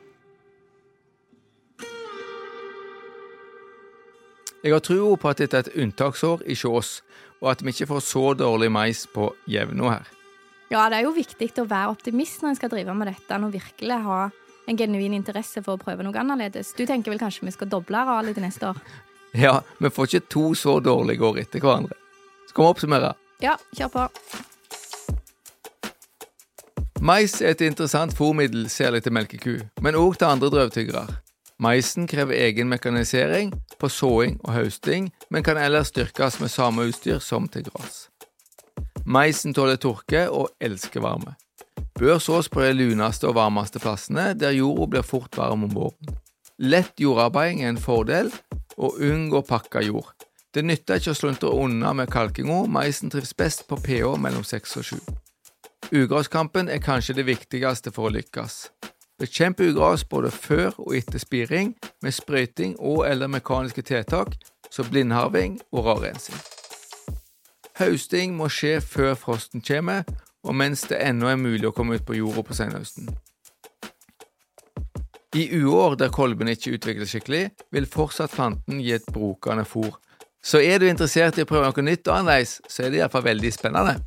Jeg 4.61 4.75
har 4.75 4.83
tro 4.85 5.15
på 5.17 5.29
at 5.31 5.39
dette 5.41 5.57
er 5.57 5.65
et 5.65 5.77
unntaksår 5.81 6.43
i 6.45 6.55
Kjås, 6.59 6.99
og 7.41 7.55
at 7.55 7.63
vi 7.65 7.73
ikke 7.73 7.89
får 7.89 8.03
så 8.05 8.25
dårlig 8.37 8.69
mais 8.69 9.07
på 9.09 9.31
jevna 9.49 9.95
her. 9.95 10.11
Ja, 10.71 10.85
det 10.93 10.99
er 10.99 11.07
jo 11.07 11.15
viktig 11.17 11.49
å 11.63 11.65
være 11.67 11.95
optimist 11.95 12.43
når 12.43 12.53
en 12.53 12.59
skal 12.59 12.73
drive 12.75 12.95
med 12.95 13.09
dette, 13.09 13.39
og 13.41 13.55
virkelig 13.55 14.01
ha 14.05 14.19
en 14.69 14.79
genuin 14.79 15.17
interesse 15.17 15.63
for 15.65 15.79
å 15.79 15.81
prøve 15.81 16.05
noe 16.05 16.21
annerledes. 16.21 16.75
Du 16.77 16.85
tenker 16.85 17.11
vel 17.11 17.23
kanskje 17.23 17.49
vi 17.49 17.55
skal 17.57 17.71
doble 17.73 18.03
arealet 18.03 18.37
til 18.37 18.47
neste 18.47 18.75
år? 18.75 18.83
Ja, 19.31 19.61
vi 19.79 19.87
får 19.95 20.09
ikke 20.09 20.27
to 20.35 20.41
så 20.59 20.81
dårlige 20.83 21.23
år 21.23 21.37
etter 21.39 21.63
hverandre. 21.63 21.95
Skal 22.51 22.65
vi 22.65 22.71
oppsummere? 22.73 23.13
Ja, 23.39 23.53
kjør 23.79 23.93
på. 23.95 24.07
Mais 27.01 27.37
er 27.39 27.55
et 27.55 27.63
interessant 27.63 28.11
fôrmiddel, 28.19 28.67
særlig 28.67 29.05
til 29.07 29.15
melkeku, 29.15 29.53
men 29.87 29.95
òg 29.95 30.19
til 30.19 30.33
andre 30.33 30.51
drøvtyggere. 30.51 31.05
Maisen 31.61 32.07
krever 32.09 32.35
egen 32.35 32.71
mekanisering 32.73 33.51
på 33.77 33.89
såing 33.93 34.39
og 34.41 34.55
høsting, 34.55 35.11
men 35.29 35.45
kan 35.45 35.59
ellers 35.61 35.91
styrkes 35.93 36.39
med 36.41 36.49
samme 36.49 36.87
utstyr 36.89 37.19
som 37.21 37.51
til 37.53 37.67
gress. 37.67 38.07
Maisen 39.05 39.53
tåler 39.53 39.77
tørke 39.77 40.23
og 40.33 40.49
elsker 40.65 41.05
varme. 41.05 41.35
Bør 42.01 42.17
sås 42.17 42.49
på 42.49 42.63
de 42.65 42.71
luneste 42.79 43.29
og 43.29 43.37
varmeste 43.37 43.83
plassene, 43.83 44.31
der 44.33 44.57
jorda 44.57 44.87
blir 44.95 45.05
fort 45.05 45.37
varm 45.37 45.67
om 45.67 45.75
våren. 45.75 46.17
Lett 46.57 46.97
jordarbeiding 46.97 47.61
er 47.65 47.75
en 47.75 47.81
fordel, 47.81 48.33
og 48.81 48.97
unngå 48.97 49.43
pakka 49.45 49.83
jord. 49.85 50.15
Det 50.55 50.65
nytter 50.65 50.97
ikke 50.97 51.13
å 51.13 51.19
sluntre 51.19 51.53
unna 51.53 51.93
med 51.93 52.09
kalkinga, 52.11 52.63
maisen 52.73 53.13
trives 53.13 53.37
best 53.37 53.67
på 53.69 53.77
pH 53.85 54.17
mellom 54.17 54.47
6 54.49 54.79
og 54.81 54.89
7. 54.95 54.97
Ugresskampen 55.93 56.73
er 56.73 56.81
kanskje 56.81 57.19
det 57.21 57.29
viktigste 57.29 57.93
for 57.93 58.09
å 58.09 58.15
lykkes. 58.17 58.63
Bekjemp 59.21 59.61
ugras 59.61 60.05
både 60.09 60.31
før 60.33 60.79
og 60.81 60.95
etter 60.97 61.21
spiring 61.21 61.75
med 62.03 62.15
sprøyting 62.17 62.79
og 62.79 63.05
eller 63.05 63.29
mekaniske 63.29 63.83
tiltak 63.85 64.33
som 64.73 64.89
blindharving 64.89 65.59
og 65.73 65.85
rarrensing. 65.85 66.39
Høsting 67.77 68.33
må 68.37 68.49
skje 68.49 68.79
før 68.81 69.15
frosten 69.21 69.61
kommer, 69.61 70.09
og 70.45 70.57
mens 70.57 70.87
det 70.89 71.03
ennå 71.05 71.29
er 71.29 71.37
mulig 71.37 71.69
å 71.69 71.75
komme 71.77 71.99
ut 71.99 72.07
på 72.09 72.17
jorda 72.17 72.45
på 72.49 72.57
senhøsten. 72.57 73.11
I 75.37 75.45
uår 75.61 75.99
der 76.01 76.11
kolben 76.11 76.49
ikke 76.49 76.75
utvikles 76.79 77.13
skikkelig, 77.13 77.51
vil 77.71 77.87
fortsatt 77.87 78.33
planten 78.33 78.81
gi 78.81 78.97
et 78.97 79.13
brukende 79.13 79.67
fôr. 79.69 79.93
Så 80.43 80.65
er 80.65 80.81
du 80.81 80.89
interessert 80.89 81.37
i 81.37 81.45
å 81.45 81.49
prøve 81.49 81.69
noe 81.69 81.85
nytt 81.85 82.09
og 82.09 82.17
annerledes, 82.23 82.57
så 82.69 82.87
er 82.87 82.91
det 82.91 83.03
iallfall 83.03 83.29
veldig 83.29 83.53
spennende. 83.53 84.01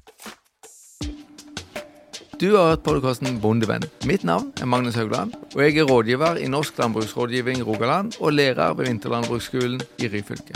Du 2.41 2.55
har 2.55 2.69
hørt 2.69 2.83
podkasten 2.83 3.41
Bondevenn. 3.41 3.83
Mitt 4.09 4.23
navn 4.25 4.53
er 4.61 4.65
Magnus 4.65 4.95
Haugland, 4.97 5.33
og 5.55 5.61
jeg 5.61 5.77
er 5.77 5.83
rådgiver 5.85 6.35
i 6.41 6.47
Norsk 6.49 6.77
landbruksrådgivning 6.81 7.67
Rogaland 7.67 8.11
og 8.19 8.33
lærer 8.33 8.73
ved 8.73 8.85
Vinterlandbruksskolen 8.85 9.81
i 9.99 10.07
Ryfylke. 10.07 10.53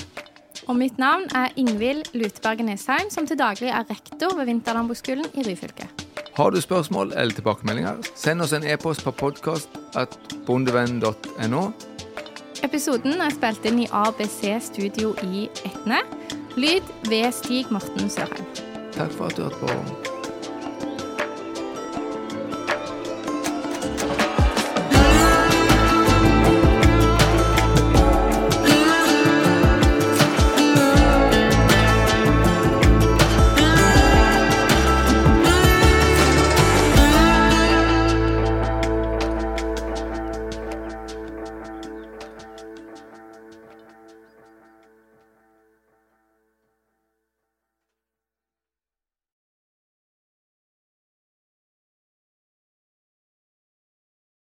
Og 0.68 0.76
mitt 0.76 0.98
navn 0.98 1.24
er 1.36 1.48
Ingvild 1.56 2.04
Lutberget 2.14 2.66
Nesheim, 2.66 3.10
som 3.10 3.28
til 3.28 3.40
daglig 3.40 3.70
er 3.70 3.84
rektor 3.90 4.38
ved 4.38 4.46
Vinterlandbruksskolen 4.46 5.26
i 5.34 5.44
Ryfylke. 5.52 5.88
Har 6.38 6.50
du 6.50 6.62
spørsmål 6.62 7.14
eller 7.16 7.34
tilbakemeldinger, 7.34 7.96
send 8.16 8.42
oss 8.42 8.54
en 8.54 8.64
e-post 8.64 9.04
på 9.04 9.12
podkast.bondevenn.no. 9.12 11.72
Episoden 12.64 13.22
er 13.22 13.30
spilt 13.30 13.66
inn 13.70 13.80
i 13.86 13.88
ABC 13.94 14.42
Studio 14.72 15.16
i 15.24 15.50
Etne. 15.66 15.98
Lyd 16.58 16.84
ved 17.10 17.32
Stig 17.32 17.66
Morten 17.72 18.10
Sørheim. 18.10 18.46
Takk 18.98 19.12
for 19.14 19.26
at 19.30 19.38
du 19.38 19.42
hørte 19.46 19.58
på. 19.62 19.68